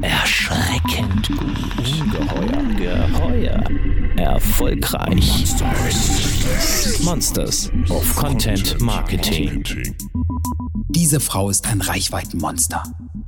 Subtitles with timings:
[0.00, 1.40] Erschreckend gut.
[2.00, 3.08] Ungeheuer.
[3.08, 3.64] Geheuer.
[4.16, 5.44] Erfolgreich.
[7.02, 9.64] Monsters of Content Marketing.
[10.90, 12.82] Diese Frau ist ein Reichweitenmonster.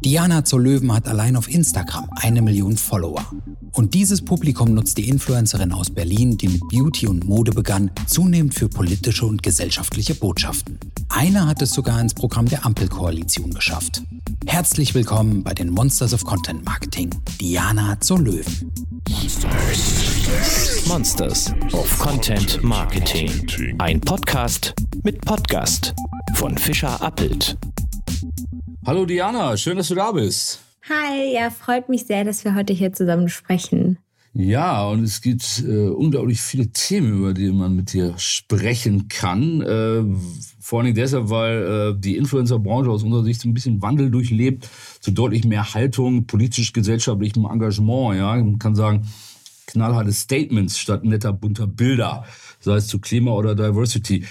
[0.05, 3.25] Diana zur Löwen hat allein auf Instagram eine Million Follower.
[3.75, 8.55] Und dieses Publikum nutzt die Influencerin aus Berlin, die mit Beauty und Mode begann, zunehmend
[8.55, 10.79] für politische und gesellschaftliche Botschaften.
[11.09, 14.03] Einer hat es sogar ins Programm der Ampelkoalition geschafft.
[14.47, 18.73] Herzlich willkommen bei den Monsters of Content Marketing, Diana zur Löwen.
[20.87, 23.29] Monsters of Content Marketing.
[23.79, 24.73] Ein Podcast
[25.03, 25.95] mit Podcast
[26.35, 27.57] von Fischer Appelt.
[28.87, 30.64] Hallo Diana, schön, dass du da bist.
[30.89, 33.99] Hi, ja, freut mich sehr, dass wir heute hier zusammen sprechen.
[34.35, 39.63] Ja, und es gibt äh, unglaublich viele Themen, über die man mit dir sprechen kann.
[39.63, 40.03] Äh,
[40.61, 44.69] vor allem deshalb, weil äh, die Influencer-Branche aus unserer Sicht ein bisschen Wandel durchlebt,
[45.01, 48.19] zu deutlich mehr Haltung, politisch-gesellschaftlichem Engagement.
[48.19, 49.07] Ja, man kann sagen,
[49.67, 52.25] knallharte Statements statt netter bunter Bilder,
[52.61, 54.27] sei es zu Klima oder Diversity.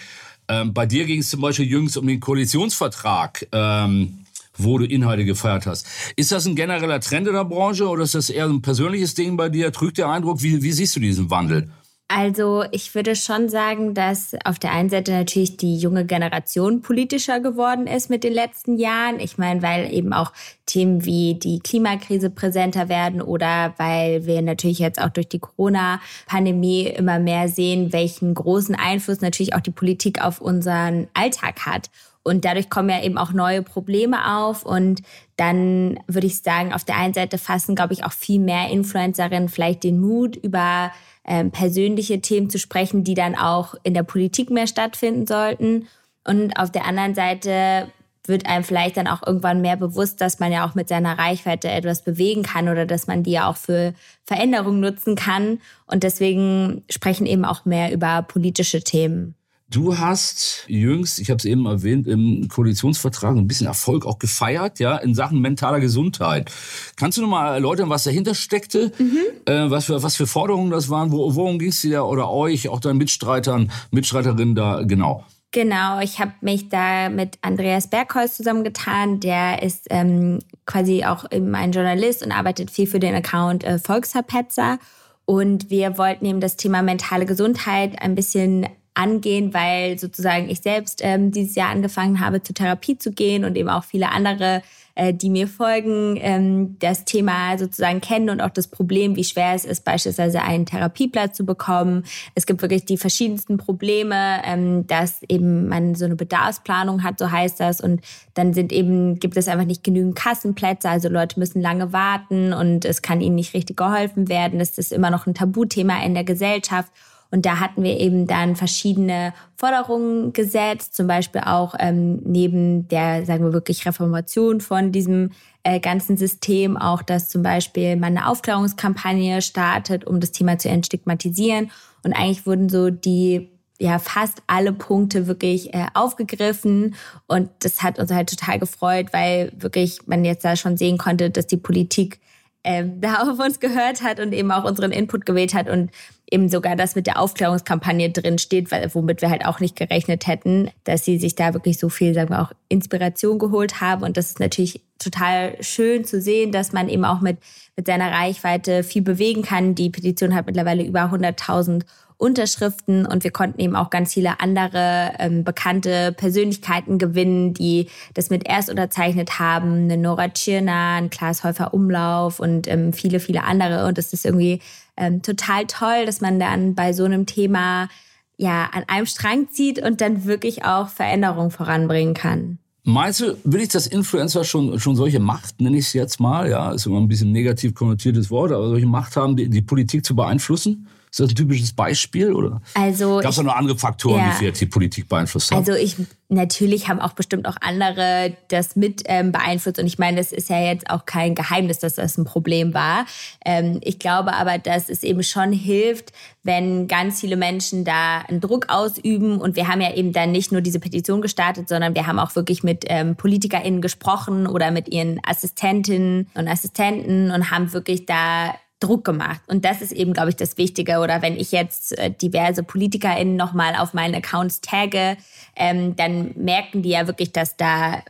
[0.50, 3.48] Ähm, bei dir ging es zum Beispiel jüngst um den Koalitionsvertrag.
[3.54, 4.23] Ähm,
[4.58, 5.88] wo du Inhalte gefeiert hast.
[6.16, 9.38] Ist das ein genereller Trend in der Branche oder ist das eher ein persönliches Ding
[9.38, 9.72] bei dir?
[9.72, 11.70] Trügt der Eindruck, wie, wie siehst du diesen Wandel?
[12.16, 17.40] Also ich würde schon sagen, dass auf der einen Seite natürlich die junge Generation politischer
[17.40, 19.20] geworden ist mit den letzten Jahren.
[19.20, 20.32] Ich meine, weil eben auch
[20.68, 26.84] Themen wie die Klimakrise präsenter werden oder weil wir natürlich jetzt auch durch die Corona-Pandemie
[26.84, 31.90] immer mehr sehen, welchen großen Einfluss natürlich auch die Politik auf unseren Alltag hat.
[32.24, 34.66] Und dadurch kommen ja eben auch neue Probleme auf.
[34.66, 35.02] Und
[35.36, 39.50] dann würde ich sagen, auf der einen Seite fassen, glaube ich, auch viel mehr Influencerinnen
[39.50, 40.92] vielleicht den Mut, über
[41.26, 45.88] ähm, persönliche Themen zu sprechen, die dann auch in der Politik mehr stattfinden sollten.
[46.26, 47.92] Und auf der anderen Seite
[48.26, 51.70] wird einem vielleicht dann auch irgendwann mehr bewusst, dass man ja auch mit seiner Reichweite
[51.70, 55.60] etwas bewegen kann oder dass man die ja auch für Veränderungen nutzen kann.
[55.86, 59.36] Und deswegen sprechen eben auch mehr über politische Themen.
[59.74, 64.78] Du hast jüngst, ich habe es eben erwähnt, im Koalitionsvertrag ein bisschen Erfolg auch gefeiert,
[64.78, 66.52] ja, in Sachen mentaler Gesundheit.
[66.96, 69.18] Kannst du noch mal erläutern, was dahinter steckte, mhm.
[69.46, 72.70] äh, was, für, was für Forderungen das waren, wo, worum ging es dir oder euch,
[72.70, 75.26] auch deinen Mitstreitern, Mitstreiterinnen da genau?
[75.52, 79.22] Genau, ich habe mich da mit Andreas Bergholz zusammengetan.
[79.22, 83.80] Der ist ähm, quasi auch eben ein Journalist und arbeitet viel für den Account äh,
[83.80, 84.78] Volksverpetzer.
[85.26, 91.02] Und wir wollten eben das Thema mentale Gesundheit ein bisschen angehen, weil sozusagen ich selbst
[91.04, 94.62] ähm, dieses Jahr angefangen habe, zur Therapie zu gehen und eben auch viele andere,
[94.96, 99.56] äh, die mir folgen, ähm, das Thema sozusagen kennen und auch das Problem, wie schwer
[99.56, 102.04] es ist, beispielsweise einen Therapieplatz zu bekommen.
[102.36, 107.32] Es gibt wirklich die verschiedensten Probleme, ähm, dass eben man so eine Bedarfsplanung hat, so
[107.32, 108.02] heißt das, und
[108.36, 112.86] dann sind eben gibt es einfach nicht genügend Kassenplätze, also Leute müssen lange warten und
[112.86, 114.60] es kann ihnen nicht richtig geholfen werden.
[114.60, 116.92] Es ist immer noch ein Tabuthema in der Gesellschaft.
[117.34, 123.26] Und da hatten wir eben dann verschiedene Forderungen gesetzt, zum Beispiel auch ähm, neben der,
[123.26, 125.32] sagen wir wirklich, Reformation von diesem
[125.64, 130.70] äh, ganzen System, auch dass zum Beispiel man eine Aufklärungskampagne startet, um das Thema zu
[130.70, 131.72] entstigmatisieren.
[132.04, 136.94] Und eigentlich wurden so die ja fast alle Punkte wirklich äh, aufgegriffen
[137.26, 141.32] und das hat uns halt total gefreut, weil wirklich man jetzt da schon sehen konnte,
[141.32, 142.20] dass die Politik
[142.62, 145.90] äh, da auf uns gehört hat und eben auch unseren Input gewählt hat und
[146.34, 150.72] eben sogar das mit der Aufklärungskampagne drin steht, womit wir halt auch nicht gerechnet hätten,
[150.84, 154.04] dass sie sich da wirklich so viel, sagen wir auch, Inspiration geholt haben.
[154.04, 157.38] Und das ist natürlich total schön zu sehen, dass man eben auch mit,
[157.76, 159.76] mit seiner Reichweite viel bewegen kann.
[159.76, 161.84] Die Petition hat mittlerweile über 100.000
[162.18, 168.30] Unterschriften und wir konnten eben auch ganz viele andere ähm, bekannte Persönlichkeiten gewinnen, die das
[168.30, 169.84] mit erst unterzeichnet haben.
[169.84, 173.88] Eine Nora Tschirner, ein Klaas Häufer Umlauf und ähm, viele, viele andere.
[173.88, 174.62] Und es ist irgendwie
[174.98, 177.90] ähm, total toll, dass man dann bei so einem Thema
[178.38, 182.60] ja an einem Strang zieht und dann wirklich auch Veränderungen voranbringen kann.
[182.86, 186.50] Meinst du, will ich das Influencer schon, schon solche Macht, nenne ich es jetzt mal,
[186.50, 190.06] ja, ist immer ein bisschen negativ konnotiertes Wort, aber solche Macht haben, die, die Politik
[190.06, 190.88] zu beeinflussen?
[191.14, 192.60] Ist das ein typisches Beispiel oder?
[192.74, 195.60] Also gab es noch andere Faktoren, ja, die vielleicht die Politik beeinflusst haben?
[195.60, 195.96] Also ich
[196.28, 200.50] natürlich haben auch bestimmt auch andere das mit ähm, beeinflusst und ich meine, das ist
[200.50, 203.06] ja jetzt auch kein Geheimnis, dass das ein Problem war.
[203.46, 208.42] Ähm, ich glaube aber, dass es eben schon hilft, wenn ganz viele Menschen da einen
[208.42, 212.08] Druck ausüben und wir haben ja eben dann nicht nur diese Petition gestartet, sondern wir
[212.08, 217.72] haben auch wirklich mit ähm, PolitikerInnen gesprochen oder mit ihren Assistentinnen und Assistenten und haben
[217.72, 219.42] wirklich da Druck gemacht.
[219.48, 221.00] Und das ist eben, glaube ich, das Wichtige.
[221.00, 225.18] Oder wenn ich jetzt äh, diverse PolitikerInnen nochmal auf meinen Accounts tagge,
[225.56, 228.04] ähm, dann merken die ja wirklich, dass da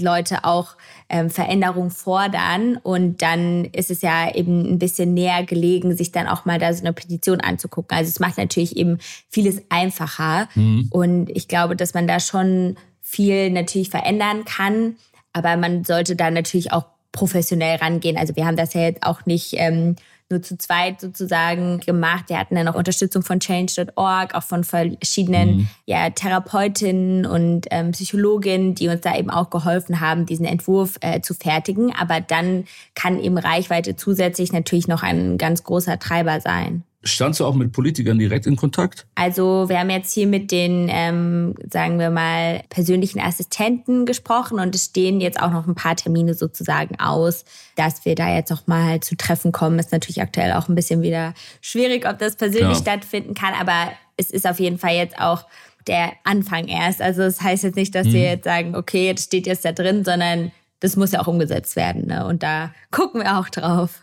[0.00, 0.76] Leute auch
[1.08, 2.78] ähm, Veränderung fordern.
[2.82, 6.72] Und dann ist es ja eben ein bisschen näher gelegen, sich dann auch mal da
[6.72, 7.96] so eine Petition anzugucken.
[7.96, 8.98] Also es macht natürlich eben
[9.28, 10.48] vieles einfacher.
[10.54, 10.88] Mhm.
[10.90, 14.96] Und ich glaube, dass man da schon viel natürlich verändern kann.
[15.32, 18.16] Aber man sollte da natürlich auch professionell rangehen.
[18.16, 19.96] Also wir haben das ja jetzt auch nicht ähm,
[20.34, 22.24] nur zu zweit sozusagen gemacht.
[22.28, 25.68] Wir hatten dann auch Unterstützung von Change.org, auch von verschiedenen mhm.
[25.86, 31.20] ja, Therapeutinnen und ähm, Psychologinnen, die uns da eben auch geholfen haben, diesen Entwurf äh,
[31.20, 31.94] zu fertigen.
[31.94, 32.64] Aber dann
[32.94, 36.84] kann eben Reichweite zusätzlich natürlich noch ein ganz großer Treiber sein.
[37.04, 39.06] Standst du auch mit Politikern direkt in Kontakt?
[39.14, 44.74] Also wir haben jetzt hier mit den, ähm, sagen wir mal, persönlichen Assistenten gesprochen und
[44.74, 47.44] es stehen jetzt auch noch ein paar Termine sozusagen aus,
[47.76, 49.78] dass wir da jetzt auch mal zu Treffen kommen.
[49.78, 52.82] Ist natürlich aktuell auch ein bisschen wieder schwierig, ob das persönlich ja.
[52.82, 55.44] stattfinden kann, aber es ist auf jeden Fall jetzt auch
[55.86, 57.02] der Anfang erst.
[57.02, 58.12] Also das heißt jetzt nicht, dass mhm.
[58.12, 61.76] wir jetzt sagen, okay, jetzt steht jetzt da drin, sondern das muss ja auch umgesetzt
[61.76, 62.06] werden.
[62.06, 62.26] Ne?
[62.26, 64.00] Und da gucken wir auch drauf.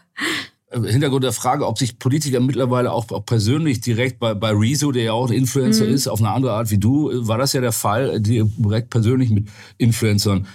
[0.71, 5.03] Hintergrund der Frage, ob sich Politiker mittlerweile auch, auch persönlich direkt bei, bei Rezo, der
[5.03, 5.93] ja auch ein Influencer mhm.
[5.93, 9.29] ist, auf eine andere Art wie du, war das ja der Fall, die direkt persönlich
[9.29, 10.47] mit Influencern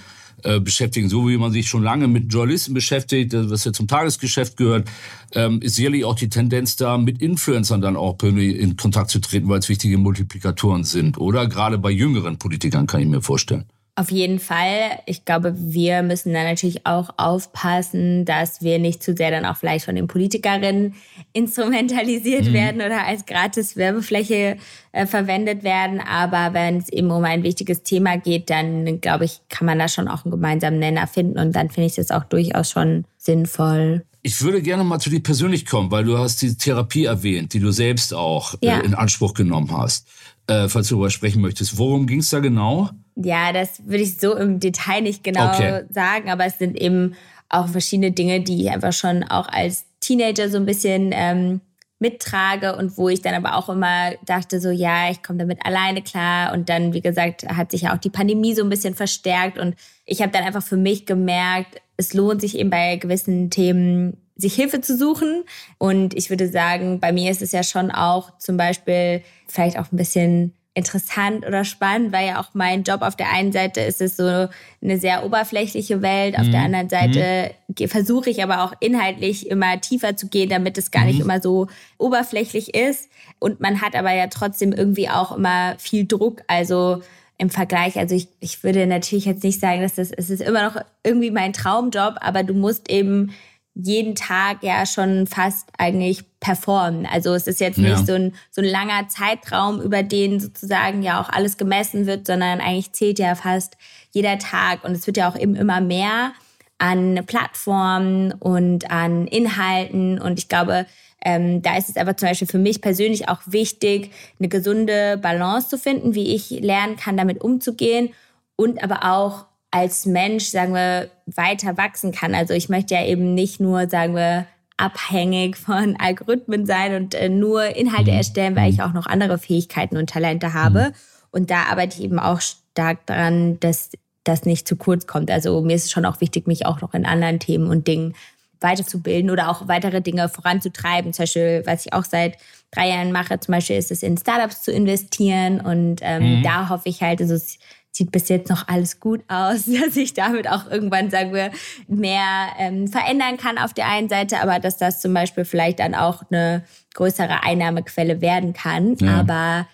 [0.42, 1.10] äh, beschäftigen.
[1.10, 4.88] So wie man sich schon lange mit Journalisten beschäftigt, was ja zum Tagesgeschäft gehört,
[5.32, 9.18] ähm, ist sicherlich auch die Tendenz da, mit Influencern dann auch persönlich in Kontakt zu
[9.18, 11.18] treten, weil es wichtige Multiplikatoren sind.
[11.18, 13.66] Oder gerade bei jüngeren Politikern kann ich mir vorstellen.
[13.98, 15.00] Auf jeden Fall.
[15.06, 19.56] Ich glaube, wir müssen da natürlich auch aufpassen, dass wir nicht zu sehr dann auch
[19.56, 20.94] vielleicht von den Politikerinnen
[21.32, 22.52] instrumentalisiert mhm.
[22.52, 24.58] werden oder als gratis Werbefläche
[24.92, 26.00] äh, verwendet werden.
[26.00, 29.88] Aber wenn es eben um ein wichtiges Thema geht, dann glaube ich, kann man da
[29.88, 31.38] schon auch einen gemeinsamen Nenner finden.
[31.38, 34.04] Und dann finde ich das auch durchaus schon sinnvoll.
[34.20, 37.60] Ich würde gerne mal zu dir persönlich kommen, weil du hast die Therapie erwähnt, die
[37.60, 38.78] du selbst auch äh, ja.
[38.78, 40.06] äh, in Anspruch genommen hast.
[40.48, 41.78] Äh, falls du darüber sprechen möchtest.
[41.78, 42.90] Worum ging es da genau?
[43.16, 45.84] Ja, das würde ich so im Detail nicht genau okay.
[45.90, 47.14] sagen, aber es sind eben
[47.48, 51.60] auch verschiedene Dinge, die ich einfach schon auch als Teenager so ein bisschen ähm,
[51.98, 56.02] mittrage und wo ich dann aber auch immer dachte, so ja, ich komme damit alleine
[56.02, 56.52] klar.
[56.52, 59.76] Und dann, wie gesagt, hat sich ja auch die Pandemie so ein bisschen verstärkt und
[60.04, 64.54] ich habe dann einfach für mich gemerkt, es lohnt sich eben bei gewissen Themen sich
[64.54, 65.44] Hilfe zu suchen.
[65.78, 69.90] Und ich würde sagen, bei mir ist es ja schon auch zum Beispiel vielleicht auch
[69.90, 74.02] ein bisschen interessant oder spannend, weil ja auch mein Job auf der einen Seite ist
[74.02, 74.48] es so
[74.82, 76.52] eine sehr oberflächliche Welt, auf mhm.
[76.52, 77.88] der anderen Seite mhm.
[77.88, 81.08] versuche ich aber auch inhaltlich immer tiefer zu gehen, damit es gar mhm.
[81.08, 83.08] nicht immer so oberflächlich ist.
[83.38, 87.00] Und man hat aber ja trotzdem irgendwie auch immer viel Druck, also
[87.38, 90.62] im Vergleich, also ich, ich würde natürlich jetzt nicht sagen, dass das, es ist immer
[90.62, 93.32] noch irgendwie mein Traumjob, aber du musst eben
[93.78, 97.06] jeden Tag ja schon fast eigentlich performen.
[97.06, 98.04] Also es ist jetzt nicht ja.
[98.04, 102.60] so, ein, so ein langer Zeitraum, über den sozusagen ja auch alles gemessen wird, sondern
[102.60, 103.76] eigentlich zählt ja fast
[104.12, 106.32] jeder Tag und es wird ja auch eben immer mehr
[106.78, 110.86] an Plattformen und an Inhalten und ich glaube,
[111.22, 115.68] ähm, da ist es aber zum Beispiel für mich persönlich auch wichtig, eine gesunde Balance
[115.68, 118.10] zu finden, wie ich lernen kann, damit umzugehen
[118.56, 122.34] und aber auch als Mensch, sagen wir, weiter wachsen kann.
[122.34, 124.46] Also ich möchte ja eben nicht nur, sagen wir,
[124.76, 128.16] abhängig von Algorithmen sein und äh, nur Inhalte mhm.
[128.18, 128.84] erstellen, weil ich mhm.
[128.84, 130.88] auch noch andere Fähigkeiten und Talente habe.
[130.88, 130.94] Mhm.
[131.30, 133.90] Und da arbeite ich eben auch stark daran, dass
[134.24, 135.30] das nicht zu kurz kommt.
[135.30, 138.14] Also mir ist es schon auch wichtig, mich auch noch in anderen Themen und Dingen
[138.60, 141.12] weiterzubilden oder auch weitere Dinge voranzutreiben.
[141.12, 142.38] Zum Beispiel, was ich auch seit
[142.70, 145.60] drei Jahren mache, zum Beispiel ist es in Startups zu investieren.
[145.60, 146.42] Und ähm, mhm.
[146.42, 147.58] da hoffe ich halt, also es
[147.96, 151.50] sieht bis jetzt noch alles gut aus, dass ich damit auch irgendwann, sagen wir,
[151.88, 155.94] mehr ähm, verändern kann auf der einen Seite, aber dass das zum Beispiel vielleicht dann
[155.94, 158.96] auch eine größere Einnahmequelle werden kann.
[158.96, 159.20] Ja.
[159.20, 159.66] Aber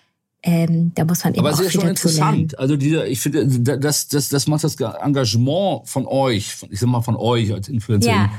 [0.43, 2.59] ähm, da muss man eben Aber es ist ja schon interessant.
[2.59, 7.01] Also dieser, ich finde, das, das, das macht das Engagement von euch, ich sag mal
[7.01, 8.29] von euch als Influencer ja.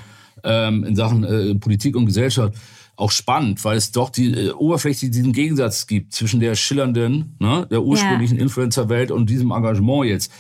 [0.43, 2.55] ähm, in Sachen äh, Politik und Gesellschaft
[2.97, 7.67] auch spannend, weil es doch die äh, oberflächlich diesen Gegensatz gibt zwischen der schillernden, ne,
[7.71, 8.43] der ursprünglichen ja.
[8.43, 10.31] Influencer-Welt und diesem Engagement jetzt.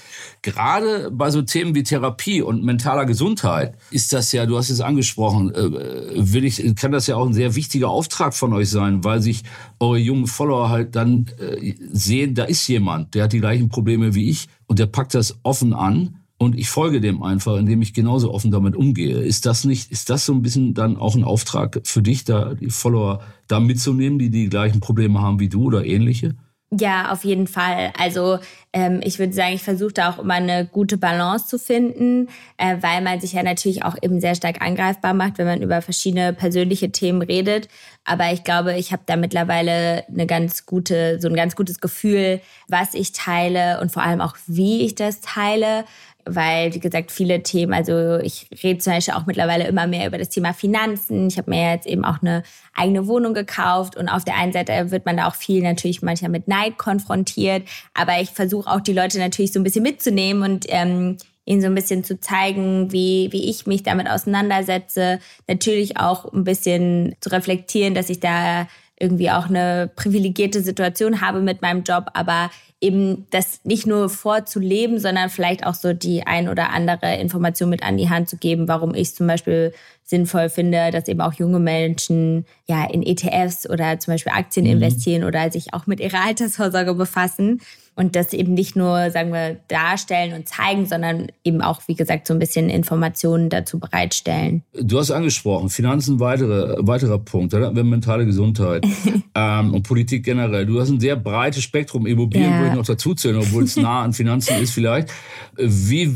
[0.42, 4.80] Gerade bei so Themen wie Therapie und mentaler Gesundheit ist das ja, du hast es
[4.80, 5.70] angesprochen, äh,
[6.14, 9.42] will ich, kann das ja auch ein sehr wichtiger Auftrag von euch sein, weil sich
[9.80, 14.14] eure jungen Follower halt dann äh, sehen, da ist jemand, der hat die gleichen Probleme
[14.14, 17.94] wie ich und der packt das offen an und ich folge dem einfach, indem ich
[17.94, 19.18] genauso offen damit umgehe.
[19.18, 22.54] Ist das nicht, ist das so ein bisschen dann auch ein Auftrag für dich, da
[22.54, 26.34] die Follower da mitzunehmen, die die gleichen Probleme haben wie du oder ähnliche?
[26.80, 27.92] Ja, auf jeden Fall.
[27.98, 28.38] Also
[28.72, 32.76] ähm, ich würde sagen, ich versuche da auch immer eine gute Balance zu finden, äh,
[32.80, 36.32] weil man sich ja natürlich auch eben sehr stark angreifbar macht, wenn man über verschiedene
[36.32, 37.68] persönliche Themen redet.
[38.04, 42.40] Aber ich glaube, ich habe da mittlerweile eine ganz gute, so ein ganz gutes Gefühl,
[42.66, 45.84] was ich teile und vor allem auch wie ich das teile.
[46.26, 50.18] Weil, wie gesagt, viele Themen, also ich rede zum Beispiel auch mittlerweile immer mehr über
[50.18, 51.28] das Thema Finanzen.
[51.28, 52.42] Ich habe mir jetzt eben auch eine
[52.74, 56.30] eigene Wohnung gekauft und auf der einen Seite wird man da auch viel natürlich manchmal
[56.30, 60.66] mit Neid konfrontiert, aber ich versuche auch die Leute natürlich so ein bisschen mitzunehmen und
[60.68, 65.18] ähm, ihnen so ein bisschen zu zeigen, wie, wie ich mich damit auseinandersetze.
[65.46, 68.66] Natürlich auch ein bisschen zu reflektieren, dass ich da
[68.98, 72.50] irgendwie auch eine privilegierte Situation habe mit meinem Job, aber
[72.84, 77.82] eben das nicht nur vorzuleben, sondern vielleicht auch so die ein oder andere Information mit
[77.82, 79.72] an die Hand zu geben, warum ich zum Beispiel
[80.04, 84.72] sinnvoll finde, dass eben auch junge Menschen ja in ETFs oder zum Beispiel Aktien mhm.
[84.72, 87.60] investieren oder sich auch mit ihrer Altersvorsorge befassen
[87.96, 92.26] und das eben nicht nur, sagen wir, darstellen und zeigen, sondern eben auch, wie gesagt,
[92.26, 94.62] so ein bisschen Informationen dazu bereitstellen.
[94.72, 98.84] Du hast angesprochen, Finanzen weitere, weiterer Punkt, dann hatten wir mentale Gesundheit
[99.34, 100.66] ähm, und Politik generell.
[100.66, 102.58] Du hast ein sehr breites Spektrum, Immobilien ja.
[102.58, 105.10] würde ich noch dazuzählen, obwohl es nah an Finanzen ist vielleicht.
[105.56, 106.12] Wie,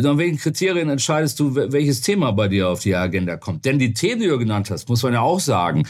[0.00, 3.64] nach welchen Kriterien entscheidest du, welches Thema bei dir auf die Agenda kommt?
[3.64, 5.84] Denn die Themen, die du genannt hast, muss man ja auch sagen,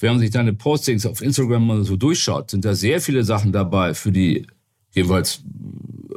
[0.00, 3.52] wenn man sich deine Postings auf Instagram mal so durchschaut, sind da sehr viele Sachen
[3.52, 4.46] dabei für die
[4.94, 5.42] jedenfalls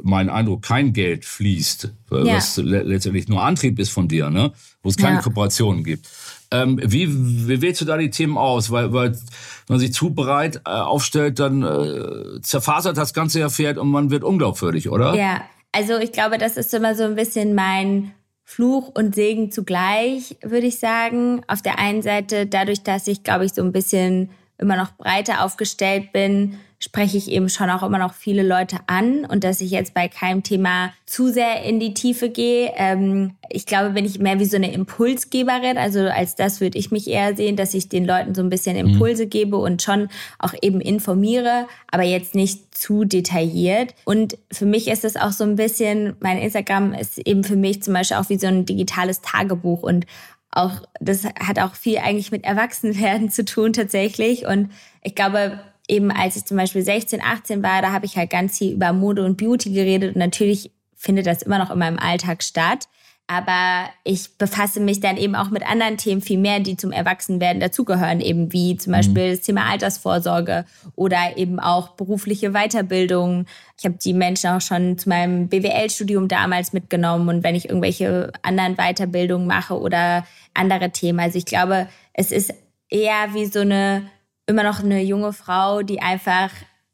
[0.02, 2.36] mein Eindruck, kein Geld fließt, ja.
[2.36, 4.52] was letztendlich nur Antrieb ist von dir, ne?
[4.82, 5.22] wo es keine ja.
[5.22, 6.08] Kooperationen gibt.
[6.50, 7.08] Ähm, wie,
[7.46, 8.70] wie wählst du da die Themen aus?
[8.70, 9.20] Weil, weil wenn
[9.68, 14.10] man sich zu breit äh, aufstellt, dann äh, zerfasert das ganze ja Pferd und man
[14.10, 15.14] wird unglaubwürdig, oder?
[15.14, 15.42] Ja,
[15.72, 18.12] also ich glaube, das ist immer so ein bisschen mein
[18.44, 21.42] Fluch und Segen zugleich, würde ich sagen.
[21.48, 25.44] Auf der einen Seite, dadurch, dass ich, glaube ich, so ein bisschen immer noch breiter
[25.44, 29.70] aufgestellt bin, spreche ich eben schon auch immer noch viele Leute an und dass ich
[29.70, 32.72] jetzt bei keinem Thema zu sehr in die Tiefe gehe.
[32.76, 36.92] Ähm, ich glaube, bin ich mehr wie so eine Impulsgeberin, also als das würde ich
[36.92, 38.92] mich eher sehen, dass ich den Leuten so ein bisschen mhm.
[38.92, 39.30] Impulse mhm.
[39.30, 40.08] gebe und schon
[40.38, 43.94] auch eben informiere, aber jetzt nicht zu detailliert.
[44.04, 47.82] Und für mich ist es auch so ein bisschen, mein Instagram ist eben für mich
[47.82, 50.06] zum Beispiel auch wie so ein digitales Tagebuch und
[50.50, 54.46] auch, das hat auch viel eigentlich mit Erwachsenwerden zu tun tatsächlich.
[54.46, 54.70] Und
[55.02, 58.58] ich glaube, eben als ich zum Beispiel 16, 18 war, da habe ich halt ganz
[58.58, 62.42] viel über Mode und Beauty geredet und natürlich findet das immer noch in meinem Alltag
[62.42, 62.88] statt.
[63.30, 67.60] Aber ich befasse mich dann eben auch mit anderen Themen viel mehr, die zum Erwachsenwerden
[67.60, 69.30] dazugehören, eben wie zum Beispiel mhm.
[69.32, 70.64] das Thema Altersvorsorge
[70.96, 73.44] oder eben auch berufliche Weiterbildung.
[73.78, 78.32] Ich habe die Menschen auch schon zu meinem BWL-Studium damals mitgenommen und wenn ich irgendwelche
[78.40, 81.20] anderen Weiterbildungen mache oder andere Themen.
[81.20, 82.54] Also ich glaube, es ist
[82.88, 84.08] eher wie so eine
[84.48, 86.50] immer noch eine junge Frau, die einfach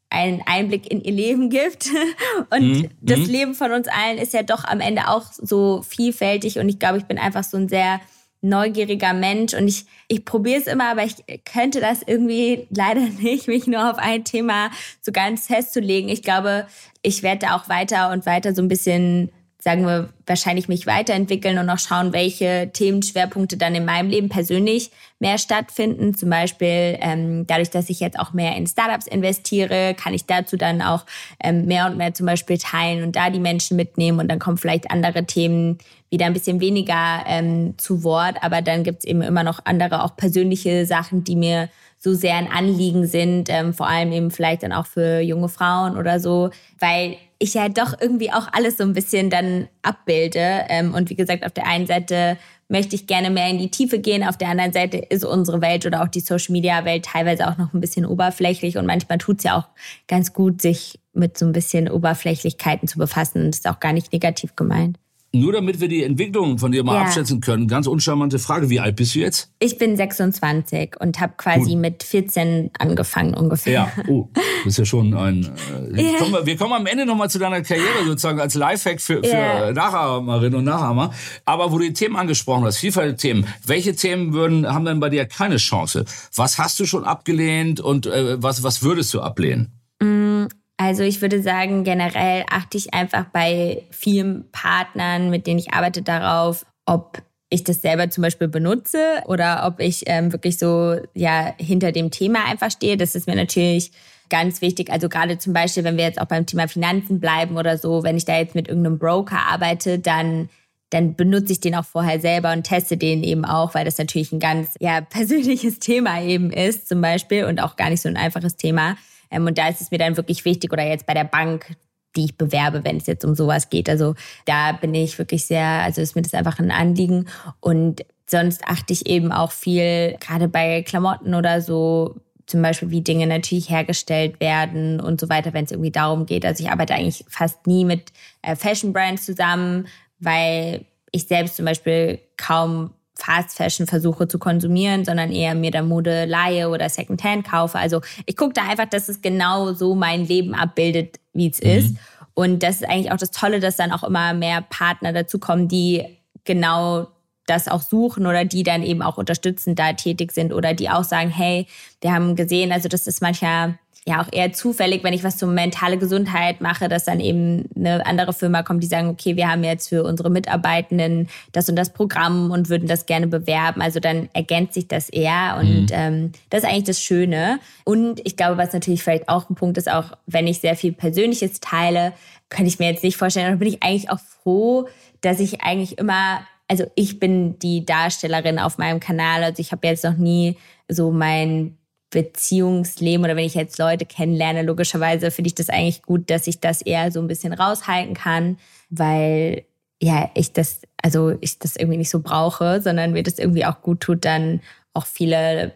[0.09, 1.89] einen Einblick in ihr Leben gibt.
[2.51, 2.89] Und mhm.
[3.01, 3.25] das mhm.
[3.25, 6.59] Leben von uns allen ist ja doch am Ende auch so vielfältig.
[6.59, 7.99] Und ich glaube, ich bin einfach so ein sehr
[8.41, 9.53] neugieriger Mensch.
[9.53, 13.89] Und ich, ich probiere es immer, aber ich könnte das irgendwie leider nicht, mich nur
[13.89, 14.69] auf ein Thema
[15.01, 16.09] so ganz festzulegen.
[16.09, 16.67] Ich glaube,
[17.01, 19.31] ich werde da auch weiter und weiter so ein bisschen
[19.65, 24.91] sagen wir, wahrscheinlich mich weiterentwickeln und auch schauen, welche Themenschwerpunkte dann in meinem Leben persönlich
[25.17, 26.13] mehr stattfinden.
[26.13, 30.55] Zum Beispiel ähm, dadurch, dass ich jetzt auch mehr in Startups investiere, kann ich dazu
[30.55, 31.07] dann auch
[31.43, 34.59] ähm, mehr und mehr zum Beispiel teilen und da die Menschen mitnehmen und dann kommen
[34.59, 35.79] vielleicht andere Themen
[36.11, 38.35] wieder ein bisschen weniger ähm, zu Wort.
[38.41, 41.69] Aber dann gibt's eben immer noch andere, auch persönliche Sachen, die mir
[42.05, 45.97] so sehr ein Anliegen sind, ähm, vor allem eben vielleicht dann auch für junge Frauen
[45.97, 50.65] oder so, weil ich ja doch irgendwie auch alles so ein bisschen dann abbilde.
[50.69, 53.97] Ähm, und wie gesagt, auf der einen Seite möchte ich gerne mehr in die Tiefe
[53.97, 57.73] gehen, auf der anderen Seite ist unsere Welt oder auch die Social-Media-Welt teilweise auch noch
[57.73, 59.67] ein bisschen oberflächlich und manchmal tut es ja auch
[60.07, 63.47] ganz gut, sich mit so ein bisschen Oberflächlichkeiten zu befassen.
[63.47, 64.99] Das ist auch gar nicht negativ gemeint.
[65.39, 67.01] Nur damit wir die Entwicklung von dir mal ja.
[67.01, 69.51] abschätzen können, ganz uncharmante Frage, wie alt bist du jetzt?
[69.59, 71.81] Ich bin 26 und habe quasi cool.
[71.81, 73.73] mit 14 angefangen ungefähr.
[73.73, 75.51] Ja, oh, das ist ja schon ein...
[75.93, 76.17] Äh, ja.
[76.19, 79.29] Kommen wir, wir, kommen am Ende nochmal zu deiner Karriere sozusagen als Lifehack für, für
[79.29, 79.73] ja.
[79.73, 81.11] Nachahmerinnen und Nachahmer.
[81.43, 85.09] Aber wo du die Themen angesprochen hast, vielfältige Themen, welche Themen würden, haben denn bei
[85.09, 86.05] dir keine Chance?
[86.33, 89.73] Was hast du schon abgelehnt und äh, was, was würdest du ablehnen?
[90.01, 90.34] Mm,
[90.77, 96.01] also ich würde sagen, generell achte ich einfach bei vielen Partnern, mit denen ich arbeite,
[96.01, 101.53] darauf, ob ich das selber zum Beispiel benutze oder ob ich ähm, wirklich so ja
[101.57, 102.97] hinter dem Thema einfach stehe.
[102.97, 103.91] Das ist mir natürlich
[104.29, 104.91] ganz wichtig.
[104.91, 108.17] Also gerade zum Beispiel, wenn wir jetzt auch beim Thema Finanzen bleiben oder so, wenn
[108.17, 110.49] ich da jetzt mit irgendeinem Broker arbeite, dann
[110.91, 114.31] dann benutze ich den auch vorher selber und teste den eben auch, weil das natürlich
[114.31, 118.17] ein ganz ja persönliches Thema eben ist zum Beispiel und auch gar nicht so ein
[118.17, 118.95] einfaches Thema.
[119.31, 121.75] Ähm, und da ist es mir dann wirklich wichtig, oder jetzt bei der Bank,
[122.15, 123.89] die ich bewerbe, wenn es jetzt um sowas geht.
[123.89, 124.15] Also
[124.45, 127.27] da bin ich wirklich sehr, also ist mir das einfach ein Anliegen.
[127.59, 132.15] Und sonst achte ich eben auch viel, gerade bei Klamotten oder so,
[132.47, 136.45] zum Beispiel, wie Dinge natürlich hergestellt werden und so weiter, wenn es irgendwie darum geht.
[136.45, 138.11] Also ich arbeite eigentlich fast nie mit
[138.43, 139.87] äh, Fashion Brands zusammen,
[140.19, 145.81] weil ich selbst zum Beispiel kaum Fast Fashion versuche zu konsumieren, sondern eher mir da
[145.81, 147.77] Mode leihe oder Secondhand kaufe.
[147.79, 151.69] Also ich gucke da einfach, dass es genau so mein Leben abbildet, wie es mhm.
[151.69, 151.95] ist.
[152.33, 156.03] Und das ist eigentlich auch das Tolle, dass dann auch immer mehr Partner dazukommen, die
[156.43, 157.07] genau
[157.47, 161.03] das auch suchen oder die dann eben auch unterstützend da tätig sind oder die auch
[161.03, 161.67] sagen, hey,
[162.01, 165.49] wir haben gesehen, also das ist manchmal ja auch eher zufällig, wenn ich was zur
[165.49, 169.63] mentale Gesundheit mache, dass dann eben eine andere Firma kommt, die sagen, okay, wir haben
[169.63, 173.81] jetzt für unsere Mitarbeitenden das und das Programm und würden das gerne bewerben.
[173.81, 175.87] Also dann ergänzt sich das eher und mhm.
[175.91, 177.59] ähm, das ist eigentlich das Schöne.
[177.83, 180.93] Und ich glaube, was natürlich vielleicht auch ein Punkt ist, auch wenn ich sehr viel
[180.93, 182.13] Persönliches teile,
[182.49, 184.87] könnte ich mir jetzt nicht vorstellen, dann bin ich eigentlich auch froh,
[185.21, 189.43] dass ich eigentlich immer also ich bin die Darstellerin auf meinem Kanal.
[189.43, 190.57] Also ich habe jetzt noch nie
[190.87, 191.77] so mein
[192.15, 196.61] Beziehungsleben oder wenn ich jetzt Leute kennenlerne, logischerweise finde ich das eigentlich gut, dass ich
[196.61, 198.57] das eher so ein bisschen raushalten kann,
[198.89, 199.65] weil
[200.01, 203.81] ja, ich das, also ich das irgendwie nicht so brauche, sondern mir das irgendwie auch
[203.81, 204.61] gut tut, dann
[204.93, 205.73] auch viele,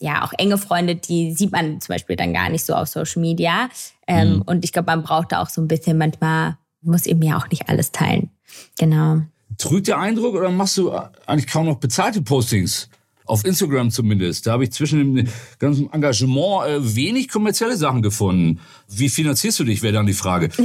[0.00, 3.20] ja, auch enge Freunde, die sieht man zum Beispiel dann gar nicht so auf Social
[3.20, 3.68] Media.
[4.06, 4.42] Ähm, mhm.
[4.42, 7.48] Und ich glaube, man braucht da auch so ein bisschen, manchmal muss eben ja auch
[7.50, 8.30] nicht alles teilen.
[8.78, 9.20] Genau.
[9.58, 10.90] Trügt der Eindruck oder machst du
[11.26, 12.88] eigentlich kaum noch bezahlte Postings?
[13.32, 14.46] Auf Instagram zumindest.
[14.46, 18.60] Da habe ich zwischen dem ganzen Engagement äh, wenig kommerzielle Sachen gefunden.
[18.88, 20.50] Wie finanzierst du dich, wäre dann die Frage.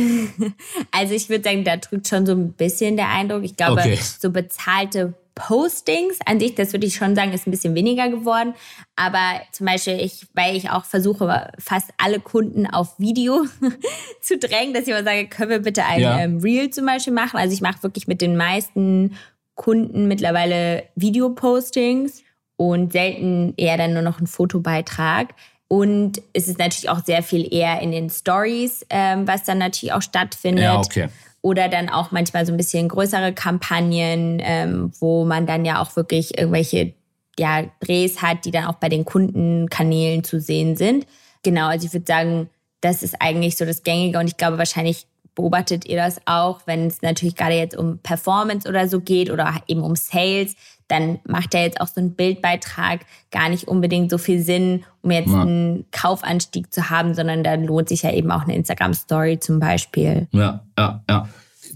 [0.91, 3.43] Also ich würde sagen, da drückt schon so ein bisschen der Eindruck.
[3.43, 3.99] Ich glaube, okay.
[4.19, 8.53] so bezahlte Postings an sich, das würde ich schon sagen, ist ein bisschen weniger geworden.
[8.95, 13.45] Aber zum Beispiel, ich, weil ich auch versuche, fast alle Kunden auf Video
[14.21, 16.19] zu drängen, dass ich immer sage, können wir bitte ein ja.
[16.19, 17.37] ähm, Reel zum Beispiel machen.
[17.37, 19.15] Also ich mache wirklich mit den meisten
[19.55, 22.23] Kunden mittlerweile Video-Postings
[22.57, 25.33] und selten eher dann nur noch einen Fotobeitrag.
[25.69, 29.93] Und es ist natürlich auch sehr viel eher in den Stories, ähm, was dann natürlich
[29.93, 30.63] auch stattfindet.
[30.63, 31.07] Ja, okay.
[31.41, 35.95] Oder dann auch manchmal so ein bisschen größere Kampagnen, ähm, wo man dann ja auch
[35.95, 36.93] wirklich irgendwelche
[37.37, 41.05] ja, Drehs hat, die dann auch bei den Kundenkanälen zu sehen sind.
[41.43, 42.49] Genau, also ich würde sagen,
[42.81, 46.87] das ist eigentlich so das Gängige und ich glaube, wahrscheinlich beobachtet ihr das auch, wenn
[46.87, 50.55] es natürlich gerade jetzt um Performance oder so geht oder eben um Sales,
[50.87, 55.11] dann macht ja jetzt auch so ein Bildbeitrag gar nicht unbedingt so viel Sinn, um
[55.11, 55.41] jetzt ja.
[55.41, 60.27] einen Kaufanstieg zu haben, sondern dann lohnt sich ja eben auch eine Instagram-Story zum Beispiel.
[60.31, 61.27] Ja, ja, ja.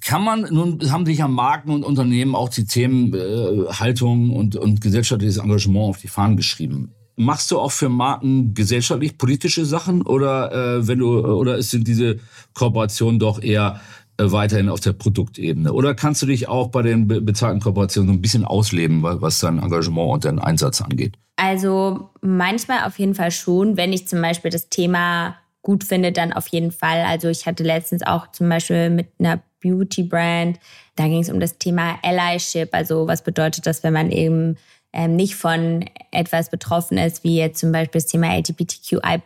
[0.04, 4.56] Kann man, nun haben sich ja Marken und Unternehmen auch die Themen äh, Haltung und,
[4.56, 6.94] und gesellschaftliches Engagement auf die Fahnen geschrieben.
[7.18, 12.20] Machst du auch für Marken gesellschaftlich politische Sachen oder äh, wenn du oder sind diese
[12.54, 13.80] Kooperationen doch eher
[14.30, 15.74] weiterhin auf der Produktebene?
[15.74, 19.60] Oder kannst du dich auch bei den bezahlten Kooperationen so ein bisschen ausleben, was dein
[19.60, 21.18] Engagement und deinen Einsatz angeht?
[21.38, 26.34] Also manchmal auf jeden Fall schon, wenn ich zum Beispiel das Thema gut finde, dann
[26.34, 27.02] auf jeden Fall.
[27.02, 30.60] Also ich hatte letztens auch zum Beispiel mit einer Beauty-Brand,
[30.96, 34.58] da ging es um das Thema Allyship, also was bedeutet das, wenn man eben
[34.94, 39.22] ähm, nicht von etwas betroffen ist, wie jetzt zum Beispiel das Thema LGBTQI+,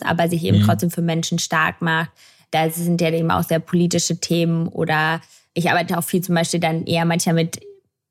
[0.00, 0.64] aber sich eben mhm.
[0.64, 2.10] trotzdem für Menschen stark macht
[2.54, 5.20] da sind ja eben auch sehr politische Themen oder
[5.54, 7.60] ich arbeite auch viel zum Beispiel dann eher manchmal mit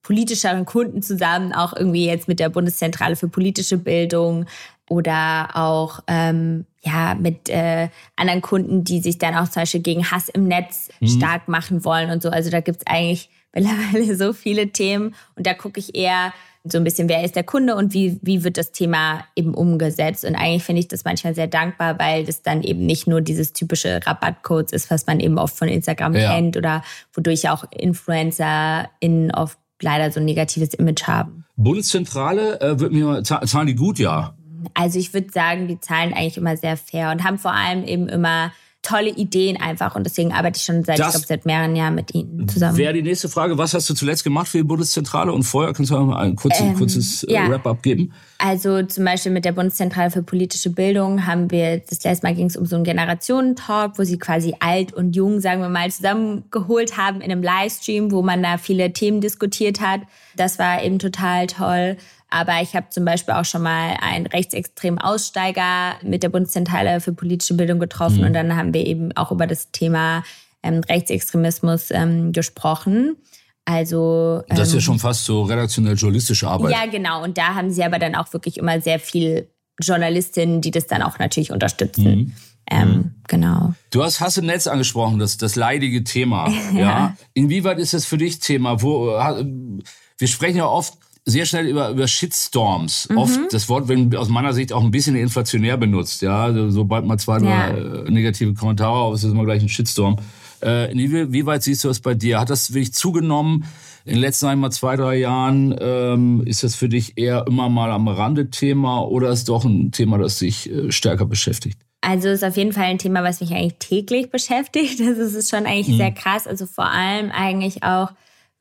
[0.02, 4.46] politischeren Kunden zusammen, auch irgendwie jetzt mit der Bundeszentrale für politische Bildung
[4.90, 10.12] oder auch ähm, ja mit äh, anderen Kunden, die sich dann auch zum Beispiel gegen
[10.12, 11.08] Hass im Netz mhm.
[11.08, 12.30] stark machen wollen und so.
[12.30, 16.34] Also da gibt es eigentlich mittlerweile so viele Themen und da gucke ich eher,
[16.66, 20.24] so ein bisschen, wer ist der Kunde und wie, wie wird das Thema eben umgesetzt.
[20.24, 23.52] Und eigentlich finde ich das manchmal sehr dankbar, weil das dann eben nicht nur dieses
[23.52, 26.34] typische Rabattcodes ist, was man eben oft von Instagram ja.
[26.34, 26.82] kennt oder
[27.14, 31.46] wodurch auch InfluencerInnen oft leider so ein negatives Image haben.
[31.58, 34.36] Bundeszentrale, äh, wird mir, zahlen die gut, ja?
[34.74, 38.08] Also ich würde sagen, die zahlen eigentlich immer sehr fair und haben vor allem eben
[38.08, 41.76] immer tolle Ideen einfach und deswegen arbeite ich schon seit, das ich glaube, seit mehreren
[41.76, 42.78] Jahren mit Ihnen zusammen.
[42.78, 45.90] Wäre die nächste Frage, was hast du zuletzt gemacht für die Bundeszentrale und vorher kannst
[45.90, 47.50] du mal ein kurzes, ähm, kurzes äh, ja.
[47.50, 48.14] Wrap-up geben?
[48.38, 52.48] Also zum Beispiel mit der Bundeszentrale für politische Bildung haben wir, das letzte Mal ging
[52.48, 56.98] es um so einen Generationentalk, wo sie quasi alt und jung, sagen wir mal, zusammengeholt
[56.98, 60.02] haben in einem Livestream, wo man da viele Themen diskutiert hat.
[60.36, 61.96] Das war eben total toll.
[62.34, 67.14] Aber ich habe zum Beispiel auch schon mal einen rechtsextremen Aussteiger mit der Bundeszentrale für
[67.14, 68.22] politische Bildung getroffen.
[68.22, 68.26] Mhm.
[68.26, 70.24] Und dann haben wir eben auch über das Thema
[70.64, 73.18] ähm, Rechtsextremismus ähm, gesprochen.
[73.66, 76.72] Also das ist ja ähm, schon fast so redaktionell journalistische Arbeit.
[76.72, 77.24] Ja, genau.
[77.24, 79.48] Und da haben sie aber dann auch wirklich immer sehr viel
[79.80, 82.04] Journalistinnen, die das dann auch natürlich unterstützen.
[82.04, 82.34] Mhm.
[82.72, 83.16] Ähm, mhm.
[83.28, 83.74] Genau.
[83.92, 86.50] Du hast Hass im Netz angesprochen, das, das leidige Thema.
[86.50, 86.72] ja.
[86.80, 87.18] ja.
[87.36, 88.82] Inwieweit ist das für dich Thema?
[88.82, 93.10] Wo, wir sprechen ja oft sehr schnell über, über Shitstorms.
[93.10, 93.18] Mhm.
[93.18, 96.22] Oft das Wort wird aus meiner Sicht auch ein bisschen inflationär benutzt.
[96.22, 97.74] Ja, also, sobald mal zwei, ja.
[98.10, 100.18] negative Kommentare auf, ist das immer gleich ein Shitstorm.
[100.62, 102.40] Äh, wie weit siehst du das bei dir?
[102.40, 103.66] Hat das wirklich zugenommen?
[104.06, 107.90] In den letzten einmal zwei, drei Jahren ähm, ist das für dich eher immer mal
[107.92, 111.80] am Rande Thema oder ist doch ein Thema, das dich äh, stärker beschäftigt?
[112.02, 115.00] Also ist auf jeden Fall ein Thema, was mich eigentlich täglich beschäftigt.
[115.00, 115.98] Das ist schon eigentlich mhm.
[115.98, 116.48] sehr krass.
[116.48, 118.10] Also vor allem eigentlich auch,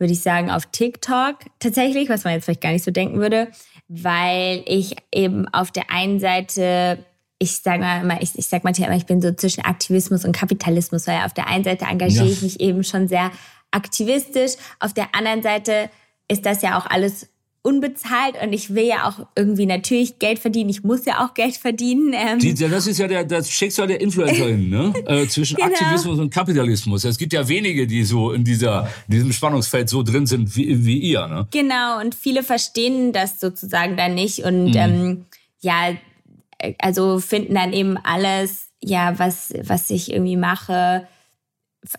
[0.03, 3.49] würde ich sagen, auf TikTok tatsächlich, was man jetzt vielleicht gar nicht so denken würde,
[3.89, 6.99] weil ich eben auf der einen Seite
[7.43, 10.31] ich sage mal immer, ich, ich sage manchmal immer, ich bin so zwischen Aktivismus und
[10.31, 12.31] Kapitalismus, weil auf der einen Seite engagiere ja.
[12.31, 13.33] ich mich eben schon sehr
[13.73, 15.91] aktivistisch, auf der anderen Seite
[16.29, 17.29] ist das ja auch alles
[17.63, 20.69] unbezahlt und ich will ja auch irgendwie natürlich Geld verdienen.
[20.69, 22.13] Ich muss ja auch Geld verdienen.
[22.13, 22.41] Ähm.
[22.41, 24.93] Die, das ist ja der, das Schicksal der Influencerin, ne?
[25.07, 25.69] äh, zwischen genau.
[25.69, 27.05] Aktivismus und Kapitalismus.
[27.05, 30.85] Es gibt ja wenige, die so in dieser, in diesem Spannungsfeld so drin sind wie,
[30.85, 31.47] wie ihr, ne?
[31.53, 34.77] Genau, und viele verstehen das sozusagen dann nicht und mhm.
[34.77, 35.27] ähm,
[35.61, 35.95] ja,
[36.79, 41.07] also finden dann eben alles, ja, was, was ich irgendwie mache,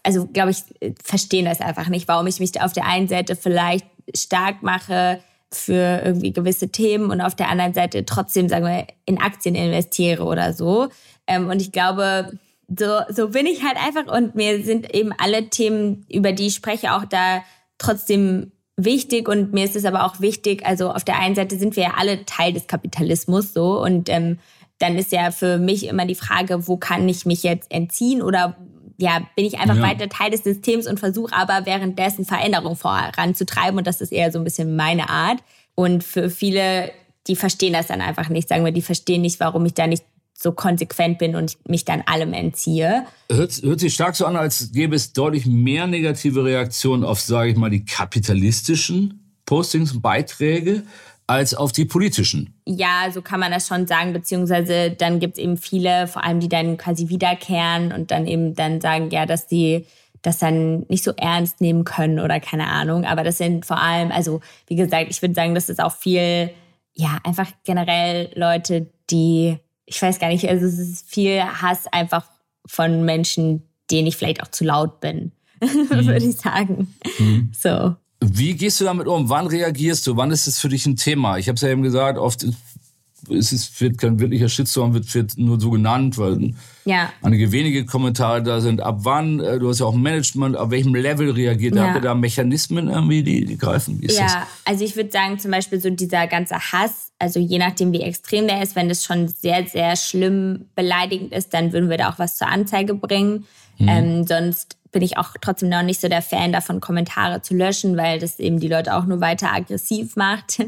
[0.03, 0.57] also glaube ich,
[1.01, 5.21] verstehen das einfach nicht, warum ich mich auf der einen Seite vielleicht stark mache
[5.55, 10.23] für irgendwie gewisse Themen und auf der anderen Seite trotzdem, sagen wir, in Aktien investiere
[10.23, 10.89] oder so.
[11.27, 12.31] Ähm, und ich glaube,
[12.67, 16.55] so, so bin ich halt einfach und mir sind eben alle Themen, über die ich
[16.55, 17.43] spreche, auch da
[17.77, 21.75] trotzdem wichtig und mir ist es aber auch wichtig, also auf der einen Seite sind
[21.75, 24.39] wir ja alle Teil des Kapitalismus so und ähm,
[24.79, 28.57] dann ist ja für mich immer die Frage, wo kann ich mich jetzt entziehen oder
[28.97, 29.81] ja, bin ich einfach ja.
[29.81, 34.39] weiter Teil des Systems und versuche aber währenddessen Veränderung voranzutreiben und das ist eher so
[34.39, 35.39] ein bisschen meine Art.
[35.75, 36.91] Und für viele,
[37.27, 40.03] die verstehen das dann einfach nicht, sagen wir, die verstehen nicht, warum ich da nicht
[40.33, 43.05] so konsequent bin und mich dann allem entziehe.
[43.31, 47.51] Hört, hört sich stark so an, als gäbe es deutlich mehr negative Reaktionen auf, sage
[47.51, 50.83] ich mal, die kapitalistischen Postings und Beiträge
[51.33, 52.53] als auf die politischen.
[52.65, 56.39] Ja, so kann man das schon sagen, beziehungsweise dann gibt es eben viele, vor allem
[56.39, 59.85] die dann quasi wiederkehren und dann eben dann sagen, ja, dass die
[60.21, 63.03] das dann nicht so ernst nehmen können oder keine Ahnung.
[63.05, 66.49] Aber das sind vor allem, also wie gesagt, ich würde sagen, das ist auch viel,
[66.93, 72.25] ja, einfach generell Leute, die, ich weiß gar nicht, also es ist viel Hass einfach
[72.65, 75.89] von Menschen, denen ich vielleicht auch zu laut bin, mhm.
[75.89, 76.95] würde ich sagen.
[77.19, 77.51] Mhm.
[77.53, 77.95] So.
[78.23, 79.29] Wie gehst du damit um?
[79.29, 80.15] Wann reagierst du?
[80.15, 81.37] Wann ist es für dich ein Thema?
[81.37, 82.45] Ich habe es ja eben gesagt, oft
[83.29, 86.53] ist es wird kein wirklicher Shitstorm, wird, wird nur so genannt, weil
[86.85, 87.11] ja.
[87.21, 88.81] einige wenige Kommentare da sind.
[88.81, 91.75] Ab wann, äh, du hast ja auch Management, auf welchem Level reagiert?
[91.75, 91.85] Ja.
[91.85, 94.01] Habt ihr da Mechanismen irgendwie, die, die greifen?
[94.01, 94.35] Wie ist ja, das?
[94.65, 98.47] also ich würde sagen, zum Beispiel so dieser ganze Hass, also je nachdem, wie extrem
[98.47, 102.19] der ist, wenn es schon sehr, sehr schlimm beleidigend ist, dann würden wir da auch
[102.19, 103.45] was zur Anzeige bringen.
[103.77, 103.87] Mhm.
[103.87, 107.97] Ähm, sonst bin ich auch trotzdem noch nicht so der Fan davon, Kommentare zu löschen,
[107.97, 110.59] weil das eben die Leute auch nur weiter aggressiv macht.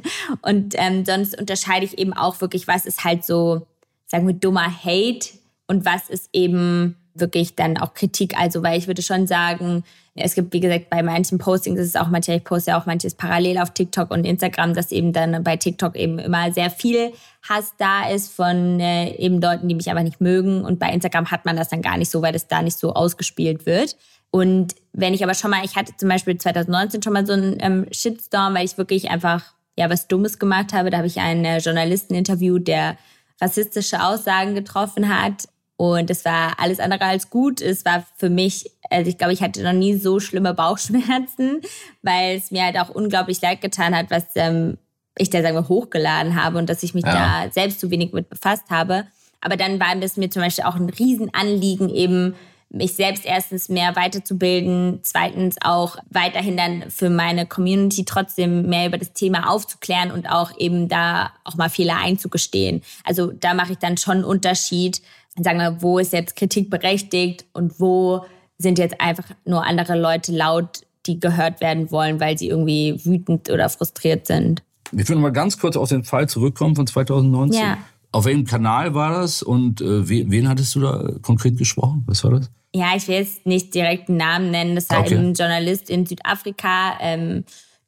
[0.42, 3.66] Und ähm, sonst unterscheide ich eben auch wirklich, was ist halt so,
[4.08, 5.30] sagen wir, dummer Hate
[5.68, 8.38] und was ist eben wirklich dann auch Kritik.
[8.38, 9.84] Also, weil ich würde schon sagen,
[10.18, 12.86] es gibt, wie gesagt, bei manchen Postings ist es auch manchmal, ich poste ja auch
[12.86, 17.12] manches parallel auf TikTok und Instagram, dass eben dann bei TikTok eben immer sehr viel
[17.48, 20.64] Hass da ist von äh, eben Leuten, die mich einfach nicht mögen.
[20.64, 22.94] Und bei Instagram hat man das dann gar nicht so, weil das da nicht so
[22.94, 23.98] ausgespielt wird.
[24.36, 27.56] Und wenn ich aber schon mal, ich hatte zum Beispiel 2019 schon mal so einen
[27.62, 30.90] ähm, Shitstorm, weil ich wirklich einfach ja was Dummes gemacht habe.
[30.90, 32.98] Da habe ich einen äh, Journalisten interviewt, der
[33.40, 35.48] rassistische Aussagen getroffen hat.
[35.78, 37.62] Und es war alles andere als gut.
[37.62, 41.62] Es war für mich, also ich glaube, ich hatte noch nie so schlimme Bauchschmerzen,
[42.02, 44.78] weil es mir halt auch unglaublich leid getan hat, was ähm,
[45.18, 47.46] ich da, sagen wir, hochgeladen habe und dass ich mich ja.
[47.46, 49.08] da selbst zu wenig mit befasst habe.
[49.40, 52.36] Aber dann war es mir zum Beispiel auch ein Riesenanliegen, eben
[52.70, 58.98] mich selbst erstens mehr weiterzubilden, zweitens auch weiterhin dann für meine Community trotzdem mehr über
[58.98, 62.82] das Thema aufzuklären und auch eben da auch mal Fehler einzugestehen.
[63.04, 65.02] Also da mache ich dann schon einen Unterschied,
[65.40, 68.26] sagen wir, wo ist jetzt Kritik berechtigt und wo
[68.58, 73.50] sind jetzt einfach nur andere Leute laut, die gehört werden wollen, weil sie irgendwie wütend
[73.50, 74.64] oder frustriert sind.
[74.92, 77.62] Wir würden mal ganz kurz auf den Fall zurückkommen von 2019.
[77.62, 77.78] Ja.
[78.16, 82.04] Auf welchem Kanal war das und äh, wen, wen hattest du da konkret gesprochen?
[82.08, 82.50] Was war das?
[82.76, 85.16] ja, ich will jetzt nicht direkt einen Namen nennen, das war okay.
[85.16, 87.46] ein Journalist in Südafrika, ähm,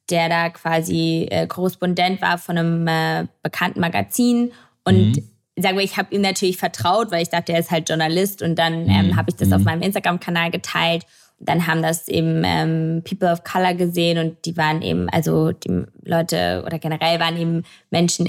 [0.08, 4.50] der da quasi äh, Korrespondent war von einem äh, bekannten Magazin.
[4.84, 5.28] Und mhm.
[5.58, 8.40] sagen wir, ich habe ihm natürlich vertraut, weil ich dachte, er ist halt Journalist.
[8.40, 9.16] Und dann ähm, mhm.
[9.16, 9.54] habe ich das mhm.
[9.54, 11.04] auf meinem Instagram-Kanal geteilt.
[11.38, 15.84] Dann haben das eben ähm, People of Color gesehen und die waren eben, also die
[16.02, 18.26] Leute oder generell waren eben Menschen,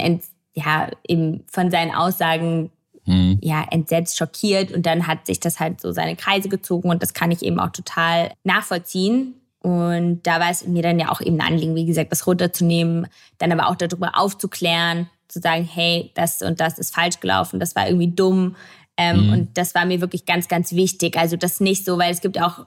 [0.54, 2.70] ja, eben von seinen Aussagen
[3.06, 3.38] mhm.
[3.42, 7.14] ja, entsetzt, schockiert und dann hat sich das halt so seine Kreise gezogen und das
[7.14, 9.34] kann ich eben auch total nachvollziehen.
[9.62, 13.06] Und da war es mir dann ja auch eben ein Anliegen, wie gesagt, das runterzunehmen,
[13.36, 17.76] dann aber auch darüber aufzuklären, zu sagen, hey, das und das ist falsch gelaufen, das
[17.76, 18.56] war irgendwie dumm.
[18.96, 19.32] Ähm, mhm.
[19.32, 21.16] Und das war mir wirklich ganz, ganz wichtig.
[21.16, 22.66] Also das nicht so, weil es gibt auch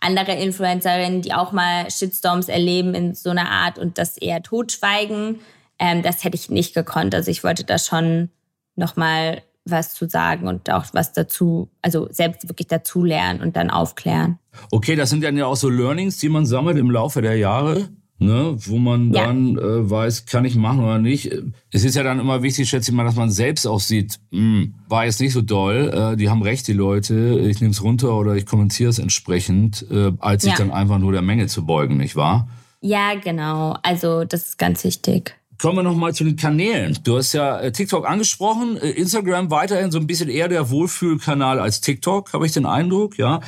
[0.00, 5.40] andere Influencerinnen, die auch mal Shitstorms erleben in so einer Art und das eher totschweigen.
[5.82, 7.12] Ähm, das hätte ich nicht gekonnt.
[7.12, 8.28] Also ich wollte da schon
[8.76, 13.68] nochmal was zu sagen und auch was dazu, also selbst wirklich dazu lernen und dann
[13.68, 14.38] aufklären.
[14.70, 17.88] Okay, das sind dann ja auch so Learnings, die man sammelt im Laufe der Jahre.
[18.18, 19.26] Ne, wo man ja.
[19.26, 21.32] dann äh, weiß, kann ich machen oder nicht.
[21.72, 24.38] Es ist ja dann immer wichtig, schätze ich mal, dass man selbst auch sieht, mh,
[24.38, 27.82] hm, war jetzt nicht so doll, äh, die haben recht, die Leute, ich nehme es
[27.82, 30.58] runter oder ich kommentiere es entsprechend, äh, als sich ja.
[30.58, 32.46] dann einfach nur der Menge zu beugen, nicht wahr?
[32.80, 33.76] Ja, genau.
[33.82, 35.34] Also das ist ganz wichtig.
[35.62, 36.98] Kommen wir nochmal zu den Kanälen.
[37.04, 41.60] Du hast ja äh, TikTok angesprochen, äh, Instagram weiterhin so ein bisschen eher der Wohlfühlkanal
[41.60, 43.40] als TikTok, habe ich den Eindruck, ja.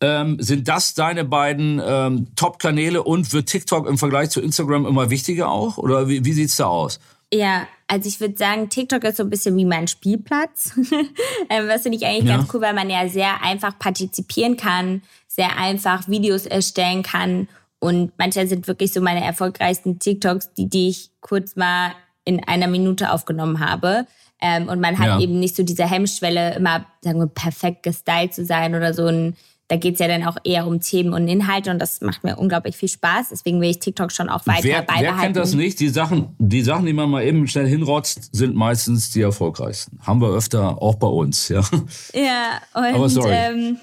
[0.00, 5.10] Ähm, sind das deine beiden ähm, Top-Kanäle und wird TikTok im Vergleich zu Instagram immer
[5.10, 5.76] wichtiger auch?
[5.76, 7.00] Oder wie, wie sieht's da aus?
[7.30, 10.72] Ja, also ich würde sagen, TikTok ist so ein bisschen wie mein Spielplatz.
[11.50, 12.38] ähm, was finde ich eigentlich ja.
[12.38, 17.46] ganz cool, weil man ja sehr einfach partizipieren kann, sehr einfach Videos erstellen kann
[17.80, 21.92] und manche sind wirklich so meine erfolgreichsten TikToks, die, die ich kurz mal
[22.24, 24.06] in einer Minute aufgenommen habe.
[24.40, 25.20] Ähm, und man hat ja.
[25.20, 29.36] eben nicht so diese Hemmschwelle, immer, sagen wir, perfekt gestylt zu sein oder so ein
[29.68, 32.74] da geht's ja dann auch eher um Themen und Inhalte und das macht mir unglaublich
[32.74, 33.28] viel Spaß.
[33.30, 35.04] Deswegen will ich TikTok schon auch weiter wer, beibehalten.
[35.04, 35.78] Wer kennt das nicht?
[35.80, 39.98] Die Sachen, die Sachen, die man mal eben schnell hinrotzt, sind meistens die erfolgreichsten.
[40.00, 41.60] Haben wir öfter auch bei uns, ja.
[42.14, 43.34] Ja, und Aber sorry.
[43.34, 43.76] Ähm,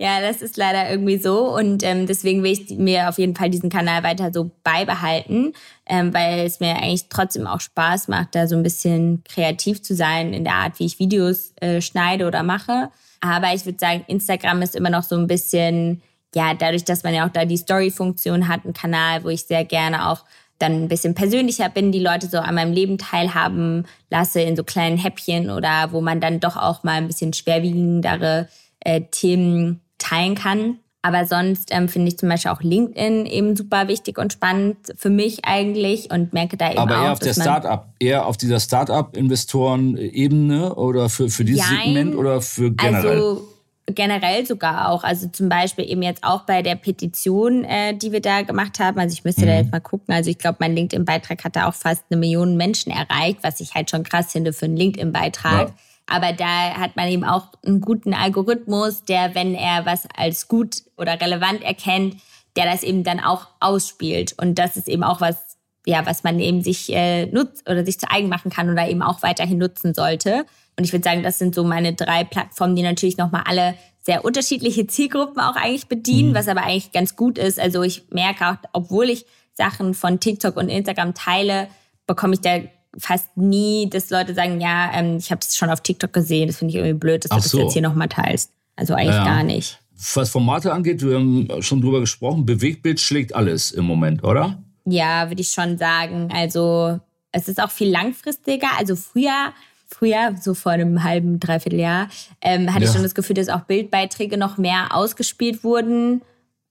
[0.00, 1.54] ja, das ist leider irgendwie so.
[1.54, 5.52] Und ähm, deswegen will ich mir auf jeden Fall diesen Kanal weiter so beibehalten,
[5.84, 9.94] ähm, weil es mir eigentlich trotzdem auch Spaß macht, da so ein bisschen kreativ zu
[9.94, 12.88] sein in der Art, wie ich Videos äh, schneide oder mache.
[13.20, 16.00] Aber ich würde sagen, Instagram ist immer noch so ein bisschen,
[16.34, 19.66] ja, dadurch, dass man ja auch da die Story-Funktion hat, ein Kanal, wo ich sehr
[19.66, 20.24] gerne auch
[20.58, 24.64] dann ein bisschen persönlicher bin, die Leute so an meinem Leben teilhaben lasse in so
[24.64, 28.48] kleinen Häppchen oder wo man dann doch auch mal ein bisschen schwerwiegendere
[28.80, 30.80] äh, Themen teilen kann.
[31.02, 35.08] Aber sonst ähm, finde ich zum Beispiel auch LinkedIn eben super wichtig und spannend für
[35.08, 38.60] mich eigentlich und merke da eben Aber auch, eher auf der Startup, eher auf dieser
[38.60, 43.12] Startup-Investoren-Ebene oder für, für dieses Jein, Segment oder für generell?
[43.12, 43.48] Also
[43.86, 45.02] generell sogar auch.
[45.04, 48.98] Also zum Beispiel eben jetzt auch bei der Petition, äh, die wir da gemacht haben.
[48.98, 49.46] Also ich müsste mhm.
[49.46, 50.14] da jetzt mal gucken.
[50.14, 53.74] Also ich glaube, mein LinkedIn-Beitrag hat da auch fast eine Million Menschen erreicht, was ich
[53.74, 55.68] halt schon krass finde für einen LinkedIn-Beitrag.
[55.68, 55.74] Ja.
[56.10, 60.82] Aber da hat man eben auch einen guten Algorithmus, der, wenn er was als gut
[60.96, 62.16] oder relevant erkennt,
[62.56, 64.34] der das eben dann auch ausspielt.
[64.36, 68.00] Und das ist eben auch was, ja, was man eben sich äh, nutzt oder sich
[68.00, 70.44] zu eigen machen kann oder eben auch weiterhin nutzen sollte.
[70.76, 74.24] Und ich würde sagen, das sind so meine drei Plattformen, die natürlich nochmal alle sehr
[74.24, 76.34] unterschiedliche Zielgruppen auch eigentlich bedienen, mhm.
[76.34, 77.60] was aber eigentlich ganz gut ist.
[77.60, 81.68] Also ich merke auch, obwohl ich Sachen von TikTok und Instagram teile,
[82.06, 82.58] bekomme ich da
[83.00, 86.58] fast nie, dass Leute sagen, ja, ähm, ich habe das schon auf TikTok gesehen, das
[86.58, 88.52] finde ich irgendwie blöd, dass Ach du das jetzt hier nochmal teilst.
[88.76, 89.24] Also eigentlich ja.
[89.24, 89.80] gar nicht.
[90.14, 94.62] Was Formate angeht, wir haben schon drüber gesprochen, Bewegtbild schlägt alles im Moment, oder?
[94.86, 96.30] Ja, würde ich schon sagen.
[96.32, 97.00] Also
[97.32, 98.68] es ist auch viel langfristiger.
[98.78, 99.52] Also früher,
[99.86, 102.08] früher, so vor einem halben, dreiviertel Jahr,
[102.40, 102.88] ähm, hatte ja.
[102.88, 106.22] ich schon das Gefühl, dass auch Bildbeiträge noch mehr ausgespielt wurden.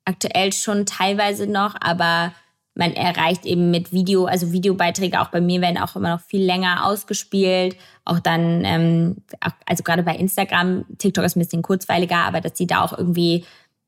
[0.05, 2.33] Aktuell schon teilweise noch, aber
[2.79, 6.41] man erreicht eben mit Video, also Videobeiträge auch bei mir werden auch immer noch viel
[6.41, 7.75] länger ausgespielt.
[8.05, 9.17] Auch dann, ähm,
[9.65, 13.43] also gerade bei Instagram, TikTok ist ein bisschen kurzweiliger, aber dass die da auch irgendwie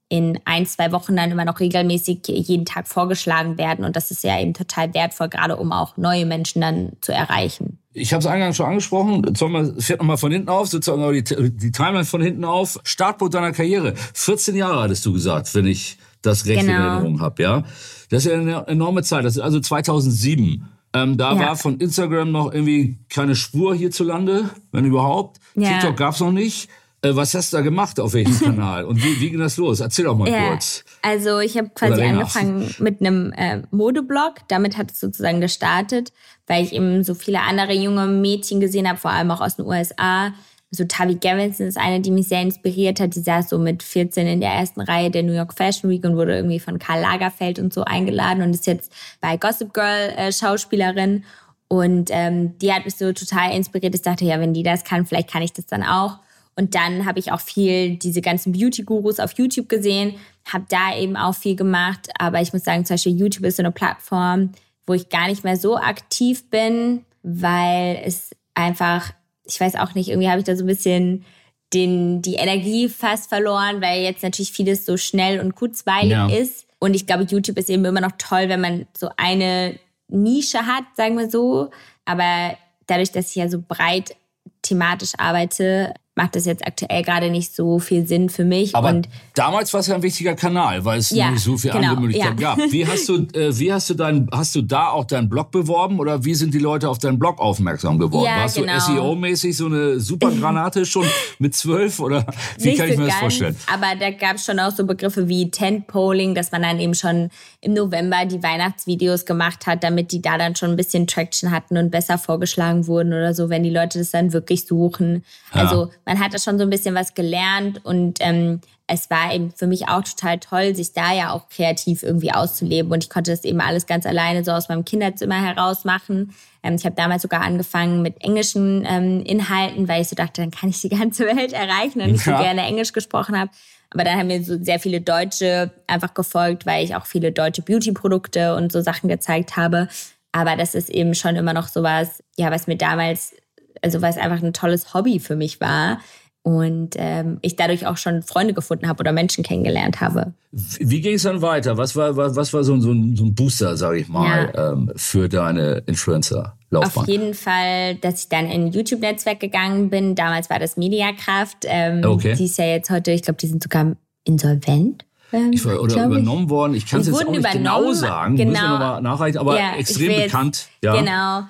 [0.10, 3.86] in ein, zwei Wochen dann immer noch regelmäßig jeden Tag vorgeschlagen werden.
[3.86, 7.80] Und das ist ja eben total wertvoll, gerade um auch neue Menschen dann zu erreichen.
[7.94, 11.72] Ich habe es eingangs schon angesprochen, es fährt nochmal von hinten auf, sozusagen die, die
[11.72, 12.78] Timeline von hinten auf.
[12.84, 13.94] Startpunkt deiner Karriere.
[14.14, 16.74] 14 Jahre hattest du gesagt, wenn ich das recht genau.
[16.74, 17.64] in Erinnerung habe, ja.
[18.10, 19.26] Das ist ja eine enorme Zeit.
[19.26, 20.68] Das ist also 2007.
[20.94, 21.40] Ähm, da ja.
[21.40, 25.40] war von Instagram noch irgendwie keine Spur hierzulande, wenn überhaupt.
[25.56, 25.80] Ja.
[25.80, 26.70] TikTok gab's noch nicht.
[27.02, 28.00] Äh, was hast du da gemacht?
[28.00, 28.86] Auf welchem Kanal?
[28.86, 29.80] Und wie, wie ging das los?
[29.80, 30.50] Erzähl doch mal ja.
[30.50, 30.84] kurz.
[31.02, 34.36] Also ich habe quasi angefangen mit einem äh, Modeblog.
[34.50, 36.12] Damit hat es sozusagen gestartet,
[36.48, 39.66] weil ich eben so viele andere junge Mädchen gesehen habe, vor allem auch aus den
[39.66, 40.34] USA,
[40.74, 43.16] so Tavi Gavinson ist eine, die mich sehr inspiriert hat.
[43.16, 46.16] Die saß so mit 14 in der ersten Reihe der New York Fashion Week und
[46.16, 50.32] wurde irgendwie von Karl Lagerfeld und so eingeladen und ist jetzt bei Gossip Girl äh,
[50.32, 51.26] Schauspielerin.
[51.68, 53.96] Und ähm, die hat mich so total inspiriert.
[53.96, 56.20] Ich dachte, ja, wenn die das kann, vielleicht kann ich das dann auch.
[56.56, 61.18] Und dann habe ich auch viel diese ganzen Beauty-Gurus auf YouTube gesehen, habe da eben
[61.18, 62.10] auch viel gemacht.
[62.18, 64.52] Aber ich muss sagen, zum Beispiel YouTube ist so eine Plattform,
[64.86, 69.14] wo ich gar nicht mehr so aktiv bin, weil es einfach
[69.52, 71.26] ich weiß auch nicht, irgendwie habe ich da so ein bisschen
[71.74, 76.28] den, die Energie fast verloren, weil jetzt natürlich vieles so schnell und kurzweilig ja.
[76.28, 76.66] ist.
[76.80, 80.84] Und ich glaube, YouTube ist eben immer noch toll, wenn man so eine Nische hat,
[80.96, 81.70] sagen wir so.
[82.06, 84.16] Aber dadurch, dass ich ja so breit
[84.62, 88.76] thematisch arbeite, macht das jetzt aktuell gerade nicht so viel Sinn für mich.
[88.76, 91.74] Aber und damals war es ja ein wichtiger Kanal, weil es Ja, nicht so viele
[91.74, 92.56] genau, andere Möglichkeiten ja.
[92.56, 92.72] gab.
[92.72, 96.00] Wie hast du, äh, wie hast du dein, hast du da auch deinen Blog beworben
[96.00, 98.26] oder wie sind die Leute auf deinen Blog aufmerksam geworden?
[98.26, 98.74] Ja, Warst genau.
[98.74, 101.06] du SEO-mäßig so eine Supergranate schon
[101.40, 102.26] mit zwölf oder
[102.58, 103.56] wie nicht kann ich so mir das ganz, vorstellen?
[103.74, 107.30] Aber da gab es schon auch so Begriffe wie Tent-Polling, dass man dann eben schon
[107.62, 111.78] im November die Weihnachtsvideos gemacht hat, damit die da dann schon ein bisschen Traction hatten
[111.78, 115.24] und besser vorgeschlagen wurden oder so, wenn die Leute das dann wirklich suchen.
[115.52, 119.52] Also man hat da schon so ein bisschen was gelernt und ähm, es war eben
[119.52, 122.92] für mich auch total toll, sich da ja auch kreativ irgendwie auszuleben.
[122.92, 126.34] Und ich konnte das eben alles ganz alleine so aus meinem Kinderzimmer heraus machen.
[126.62, 130.52] Ähm, ich habe damals sogar angefangen mit englischen ähm, Inhalten, weil ich so dachte, dann
[130.52, 132.42] kann ich die ganze Welt erreichen und ich so Ja.
[132.42, 133.50] gerne Englisch gesprochen habe.
[133.94, 137.62] Aber dann haben mir so sehr viele Deutsche einfach gefolgt, weil ich auch viele deutsche
[137.62, 139.88] Beauty-Produkte und so Sachen gezeigt habe.
[140.34, 143.36] Aber das ist eben schon immer noch sowas, ja, was mir damals,
[143.82, 146.00] also was einfach ein tolles Hobby für mich war.
[146.44, 150.34] Und ähm, ich dadurch auch schon Freunde gefunden habe oder Menschen kennengelernt habe.
[150.52, 151.78] Wie ging es dann weiter?
[151.78, 154.52] Was war, was, was war so, ein- so, ein, so ein Booster, sage ich mal,
[154.58, 157.04] ähm, für deine Influencer-Laufbahn?
[157.04, 160.16] Auf jeden Fall, dass ich dann in ein YouTube-Netzwerk gegangen bin.
[160.16, 161.58] Damals war das Mediakraft.
[161.66, 162.34] Ähm, Okay.
[162.36, 165.06] Die ist ja jetzt heute, ich glaube, die sind sogar insolvent.
[165.32, 166.18] Ähm, Ich war, oder glaub ich.
[166.18, 166.74] übernommen worden.
[166.74, 168.34] Ich kann es jetzt auch nicht genau übernommen, sagen.
[168.34, 168.70] Müssen wir genau.
[168.72, 169.38] nochmal nachreichen.
[169.38, 170.68] Aber Ja, extrem jetzt- bekannt.
[170.84, 170.96] Ja.
[170.98, 171.42] Genau.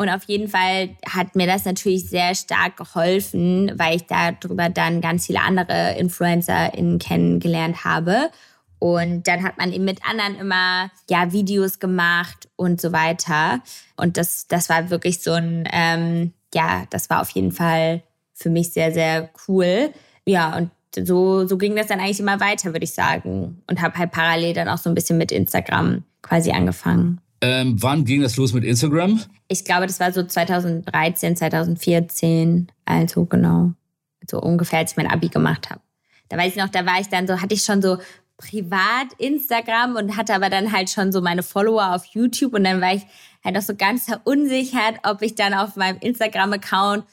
[0.00, 5.02] Und auf jeden Fall hat mir das natürlich sehr stark geholfen, weil ich darüber dann
[5.02, 8.30] ganz viele andere InfluencerInnen kennengelernt habe.
[8.78, 13.60] Und dann hat man eben mit anderen immer ja Videos gemacht und so weiter.
[13.94, 18.48] Und das, das war wirklich so ein, ähm, ja, das war auf jeden Fall für
[18.48, 19.92] mich sehr, sehr cool.
[20.24, 23.62] Ja, und so, so ging das dann eigentlich immer weiter, würde ich sagen.
[23.66, 27.20] Und habe halt parallel dann auch so ein bisschen mit Instagram quasi angefangen.
[27.42, 29.20] Ähm, wann ging das los mit Instagram?
[29.48, 33.72] Ich glaube, das war so 2013, 2014, also genau,
[34.28, 35.80] so ungefähr, als ich mein Abi gemacht habe.
[36.28, 37.98] Da weiß ich noch, da war ich dann so, hatte ich schon so
[38.36, 42.80] privat Instagram und hatte aber dann halt schon so meine Follower auf YouTube und dann
[42.80, 43.02] war ich
[43.44, 47.04] halt auch so ganz verunsichert, ob ich dann auf meinem Instagram-Account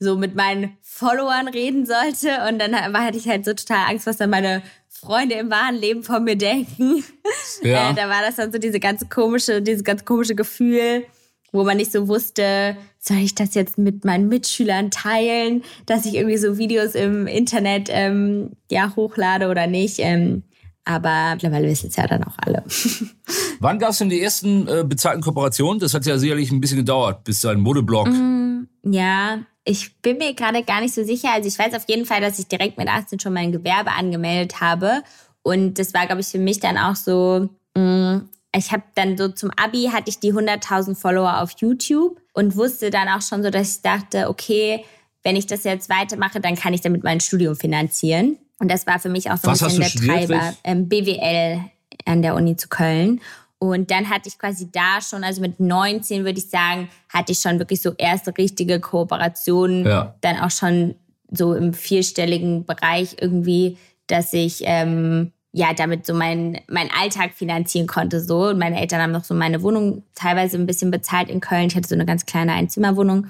[0.00, 4.16] so mit meinen Followern reden sollte und dann hatte ich halt so total Angst, was
[4.16, 7.04] dann meine Freunde im wahren Leben von mir denken.
[7.62, 7.90] Ja.
[7.90, 11.04] Äh, da war das dann so diese ganz komische, dieses ganz komische Gefühl,
[11.52, 16.14] wo man nicht so wusste, soll ich das jetzt mit meinen Mitschülern teilen, dass ich
[16.14, 19.98] irgendwie so Videos im Internet ähm, ja hochlade oder nicht.
[19.98, 20.44] Ähm,
[20.84, 22.64] aber mittlerweile wissen es ja dann auch alle.
[23.60, 25.80] Wann gab es denn die ersten äh, bezahlten Kooperationen?
[25.80, 28.08] Das hat ja sicherlich ein bisschen gedauert, bis dein Modeblog.
[28.08, 28.68] Mhm.
[28.84, 31.32] ja, ich bin mir gerade gar nicht so sicher.
[31.32, 34.60] Also ich weiß auf jeden Fall, dass ich direkt mit 18 schon mein Gewerbe angemeldet
[34.60, 35.02] habe.
[35.42, 38.22] Und das war, glaube ich, für mich dann auch so, mh,
[38.56, 42.90] ich habe dann so zum Abi hatte ich die 100.000 Follower auf YouTube und wusste
[42.90, 44.84] dann auch schon so, dass ich dachte, okay,
[45.22, 48.38] wenn ich das jetzt weitermache, dann kann ich damit mein Studium finanzieren.
[48.58, 50.54] Und das war für mich auch so ein Was bisschen der Treiber.
[50.64, 51.64] Ähm, BWL
[52.06, 53.20] an der Uni zu Köln.
[53.62, 57.40] Und dann hatte ich quasi da schon, also mit 19 würde ich sagen, hatte ich
[57.40, 59.84] schon wirklich so erste richtige Kooperationen.
[59.84, 60.14] Ja.
[60.22, 60.94] Dann auch schon
[61.30, 67.86] so im vierstelligen Bereich irgendwie, dass ich ähm, ja damit so meinen mein Alltag finanzieren
[67.86, 68.22] konnte.
[68.22, 68.48] So.
[68.48, 71.66] Und meine Eltern haben noch so meine Wohnung teilweise ein bisschen bezahlt in Köln.
[71.66, 73.26] Ich hatte so eine ganz kleine Einzimmerwohnung.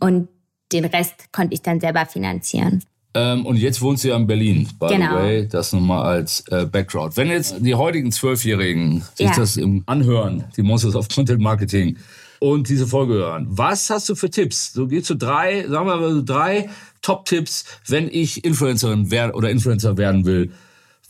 [0.00, 0.28] Und
[0.72, 2.82] den Rest konnte ich dann selber finanzieren.
[3.14, 5.10] Ähm, und jetzt wohnst du ja in Berlin, by Genau.
[5.10, 5.48] the way.
[5.48, 7.16] Das nochmal als äh, Background.
[7.16, 9.34] Wenn jetzt die heutigen Zwölfjährigen sich Ja.
[9.36, 11.96] das im Anhören, die Monsters of Content Marketing,
[12.40, 14.72] und diese Folge hören, was hast du für Tipps?
[14.72, 16.68] So gehst du drei, sagen wir mal so drei
[17.02, 20.52] Top-Tipps, wenn ich Influencerin wer oder Influencer werden will.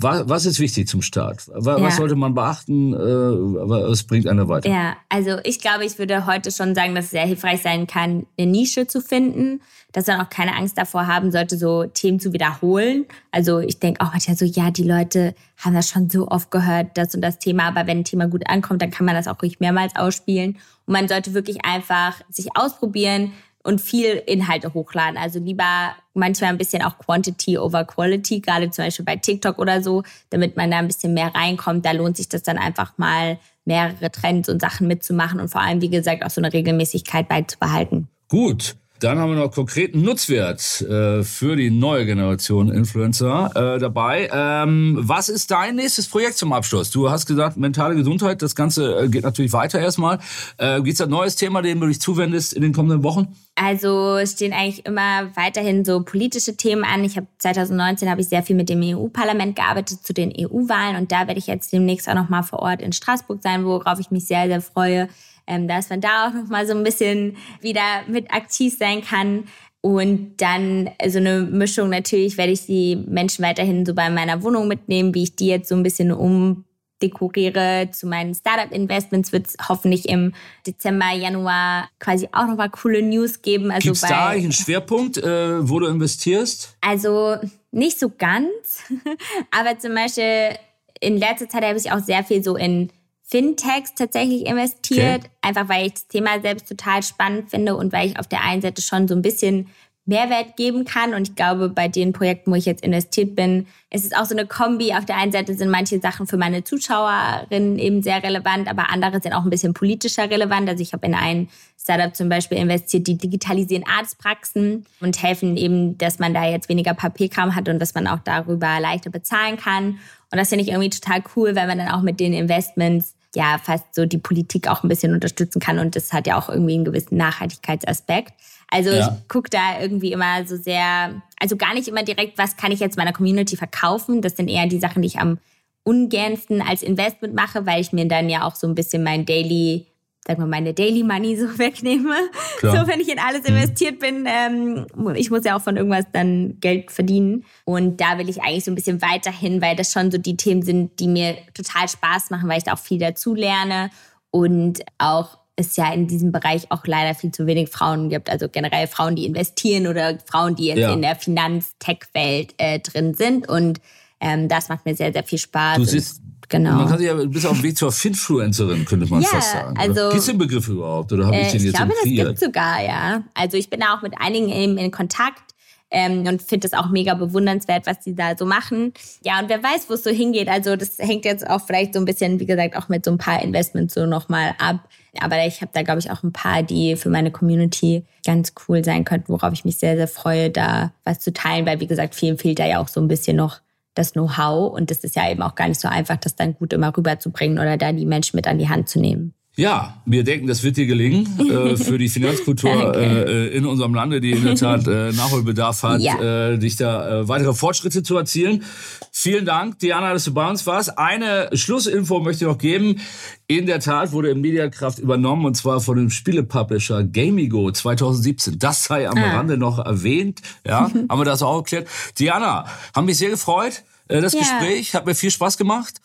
[0.01, 1.49] Was, was ist wichtig zum Start?
[1.53, 1.85] Was, Ja.
[1.85, 2.93] was sollte man beachten?
[2.95, 4.71] Äh, was bringt einer weiter?
[4.71, 8.25] Ja, also ich glaube, ich würde heute schon sagen, dass es sehr hilfreich sein kann,
[8.39, 12.33] eine Nische zu finden, dass man auch keine Angst davor haben sollte, so Themen zu
[12.33, 13.07] wiederholen.
[13.33, 16.97] Also ich denke auch manchmal so, ja, die Leute haben das schon so oft gehört,
[16.97, 19.43] das und das Thema, aber wenn ein Thema gut ankommt, dann kann man das auch
[19.43, 20.59] ruhig mehrmals ausspielen.
[20.87, 23.33] Und man sollte wirklich einfach sich ausprobieren
[23.69, 25.19] und viel Inhalte hochladen.
[25.19, 29.83] Also lieber manchmal ein bisschen auch Quantity over Quality, gerade zum Beispiel bei TikTok oder
[29.83, 31.85] so, damit man da ein bisschen mehr reinkommt.
[31.85, 35.83] Da lohnt sich das dann einfach mal, mehrere Trends und Sachen mitzumachen und vor allem,
[35.83, 38.09] wie gesagt, auch so eine Regelmäßigkeit beizubehalten.
[38.29, 38.77] Gut.
[39.01, 44.29] Dann haben wir noch konkreten Nutzwert äh, für die neue Generation Influencer äh, dabei.
[44.33, 46.91] Ähm, was ist dein nächstes Projekt zum Abschluss?
[46.91, 50.19] Du hast gesagt, mentale Gesundheit, das Ganze äh, geht natürlich weiter erstmal.
[50.57, 53.37] Äh, Gibt es ein neues Thema, dem du dich zuwendest in den kommenden Wochen?
[53.55, 57.05] Also es stehen eigentlich immer weiterhin so politische Themen an.
[57.05, 61.13] Ich habe 2019 habe ich sehr viel mit dem EU-Parlament gearbeitet zu den EU-Wahlen und
[61.13, 64.11] da werde ich jetzt demnächst auch noch mal vor Ort in Straßburg sein, worauf ich
[64.11, 65.09] mich sehr sehr freue,
[65.49, 69.45] ähm, dass man da auch noch mal so ein bisschen wieder mit aktiv sein kann.
[69.81, 74.69] Und dann so eine Mischung natürlich werde ich die Menschen weiterhin so bei meiner Wohnung
[74.69, 76.65] mitnehmen, wie ich die jetzt so ein bisschen um
[77.01, 77.89] dekoriere.
[77.93, 80.35] Zu meinen Startup-Investments wird es hoffentlich im
[80.67, 83.71] Dezember, Januar quasi auch nochmal coole News geben.
[83.71, 86.77] Also Gibt es da einen Schwerpunkt, äh, wo du investierst?
[86.81, 87.37] Also
[87.71, 88.83] nicht so ganz,
[89.51, 90.57] aber zum Beispiel
[91.01, 92.91] in letzter Zeit habe ich auch sehr viel so in
[93.31, 95.31] Fintechs tatsächlich investiert, okay.
[95.43, 98.63] einfach weil ich das Thema selbst total spannend finde und weil ich auf der einen
[98.63, 99.69] Seite schon so ein bisschen
[100.07, 101.13] Mehrwert geben kann.
[101.13, 104.35] Und ich glaube, bei den Projekten, wo ich jetzt investiert bin, ist es auch so
[104.35, 104.95] eine Kombi.
[104.95, 109.21] Auf der einen Seite sind manche Sachen für meine Zuschauerinnen eben sehr relevant, aber andere
[109.21, 110.67] sind auch ein bisschen politischer relevant.
[110.67, 115.99] Also ich habe in ein Startup zum Beispiel investiert, die digitalisieren Arztpraxen und helfen eben,
[115.99, 119.99] dass man da jetzt weniger Papierkram hat und dass man auch darüber leichter bezahlen kann.
[120.31, 123.59] Und das finde ich irgendwie total cool, weil man dann auch mit den Investments ja
[123.59, 125.79] fast so die Politik auch ein bisschen unterstützen kann.
[125.79, 128.33] Und das hat ja auch irgendwie einen gewissen Nachhaltigkeitsaspekt.
[128.71, 129.01] Also ja.
[129.01, 132.81] ich gucke da irgendwie immer so sehr, also gar nicht immer direkt, was kann ich
[132.81, 134.23] jetzt meiner Community verkaufen.
[134.23, 135.39] Das sind eher die Sachen, die ich am
[135.85, 139.87] ungernsten als Investment mache, weil ich mir dann ja auch so ein bisschen mein Daily,
[140.29, 142.15] sag mal, meine Daily Money so wegnehme.
[142.59, 142.77] Klar.
[142.77, 143.57] So, wenn ich in alles mhm.
[143.57, 147.45] investiert bin, ähm, ich muss ja auch von irgendwas dann Geld verdienen.
[147.65, 150.63] Und da will ich eigentlich so ein bisschen weiterhin, weil das schon so die Themen
[150.63, 153.91] sind, die mir total Spaß machen, weil ich da auch viel dazu lerne
[154.31, 158.31] und auch es ja in diesem Bereich auch leider viel zu wenig Frauen gibt.
[158.31, 160.93] Also generell Frauen, die investieren oder Frauen, die jetzt ja.
[160.93, 163.49] in der Finanz-Tech-Welt äh, drin sind.
[163.49, 163.81] Und
[164.21, 165.79] ähm, das macht mir sehr, sehr viel Spaß.
[165.79, 166.73] Du siehst, genau.
[166.73, 169.53] Man kann sich ja, du bist auf dem Weg zur Finfluencerin, könnte man ja, fast
[169.53, 169.77] sagen.
[169.79, 171.13] Also, Gibt es den Begriff überhaupt?
[171.13, 173.23] Oder habe ich äh, den jetzt Ich glaube, das gibt sogar, ja.
[173.35, 175.43] Also ich bin da auch mit einigen eben in Kontakt.
[175.91, 178.93] Ähm, und finde es auch mega bewundernswert, was die da so machen.
[179.25, 180.49] Ja, und wer weiß, wo es so hingeht.
[180.49, 183.17] Also das hängt jetzt auch vielleicht so ein bisschen, wie gesagt, auch mit so ein
[183.17, 184.87] paar Investments so nochmal ab.
[185.19, 188.85] Aber ich habe da, glaube ich, auch ein paar, die für meine Community ganz cool
[188.85, 192.15] sein könnten, worauf ich mich sehr, sehr freue, da was zu teilen, weil, wie gesagt,
[192.15, 193.61] vielen fehlt da ja auch so ein bisschen noch
[193.99, 196.73] das Know-how und es ist ja eben auch gar nicht so einfach, das dann gut
[196.73, 199.35] immer rüberzubringen oder da die Menschen mit an die Hand zu nehmen.
[199.59, 204.21] Ja, wir denken, das wird dir gelingen äh, für die Finanzkultur äh, in unserem Lande,
[204.21, 206.53] die in der Tat äh, Nachholbedarf hat, ja.
[206.53, 208.63] äh, dich da äh, weitere Fortschritte zu erzielen.
[209.11, 210.97] Vielen Dank, Diana, dass du bei uns warst.
[210.97, 213.01] Eine Schlussinfo möchte ich noch geben.
[213.49, 218.61] In der Tat wurde Mediakraft übernommen und zwar von dem Spielepublisher Gamigo 2017.
[218.61, 219.39] Das sei am ah.
[219.39, 220.41] Rande noch erwähnt.
[220.65, 221.89] Ja, haben wir das auch erklärt.
[222.17, 223.83] Diana, haben mich sehr gefreut.
[224.07, 224.39] Äh, das ja.
[224.39, 226.01] Gespräch hat mir viel Spaß gemacht.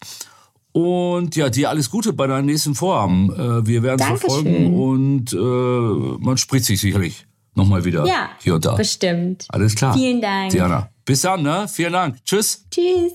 [0.73, 3.31] Und ja, dir alles Gute bei deinen nächsten Vorhaben.
[3.31, 8.55] Äh, wir werden es verfolgen und äh, man spricht sich sicherlich nochmal wieder ja, hier
[8.55, 8.75] und da.
[8.75, 9.45] Bestimmt.
[9.49, 9.93] Alles klar.
[9.93, 10.51] Vielen Dank.
[10.51, 10.89] Diana.
[11.05, 11.67] Bis dann, ne?
[11.67, 12.17] Vielen Dank.
[12.25, 12.65] Tschüss.
[12.71, 13.13] Tschüss.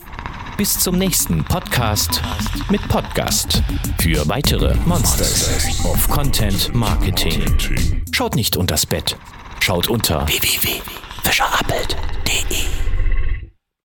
[0.57, 2.23] Bis zum nächsten Podcast
[2.71, 3.61] mit Podcast
[4.01, 7.43] für weitere Monsters of Content Marketing.
[8.13, 9.15] Schaut nicht unters Bett.
[9.61, 12.88] Schaut unter www.fischerappelt.de.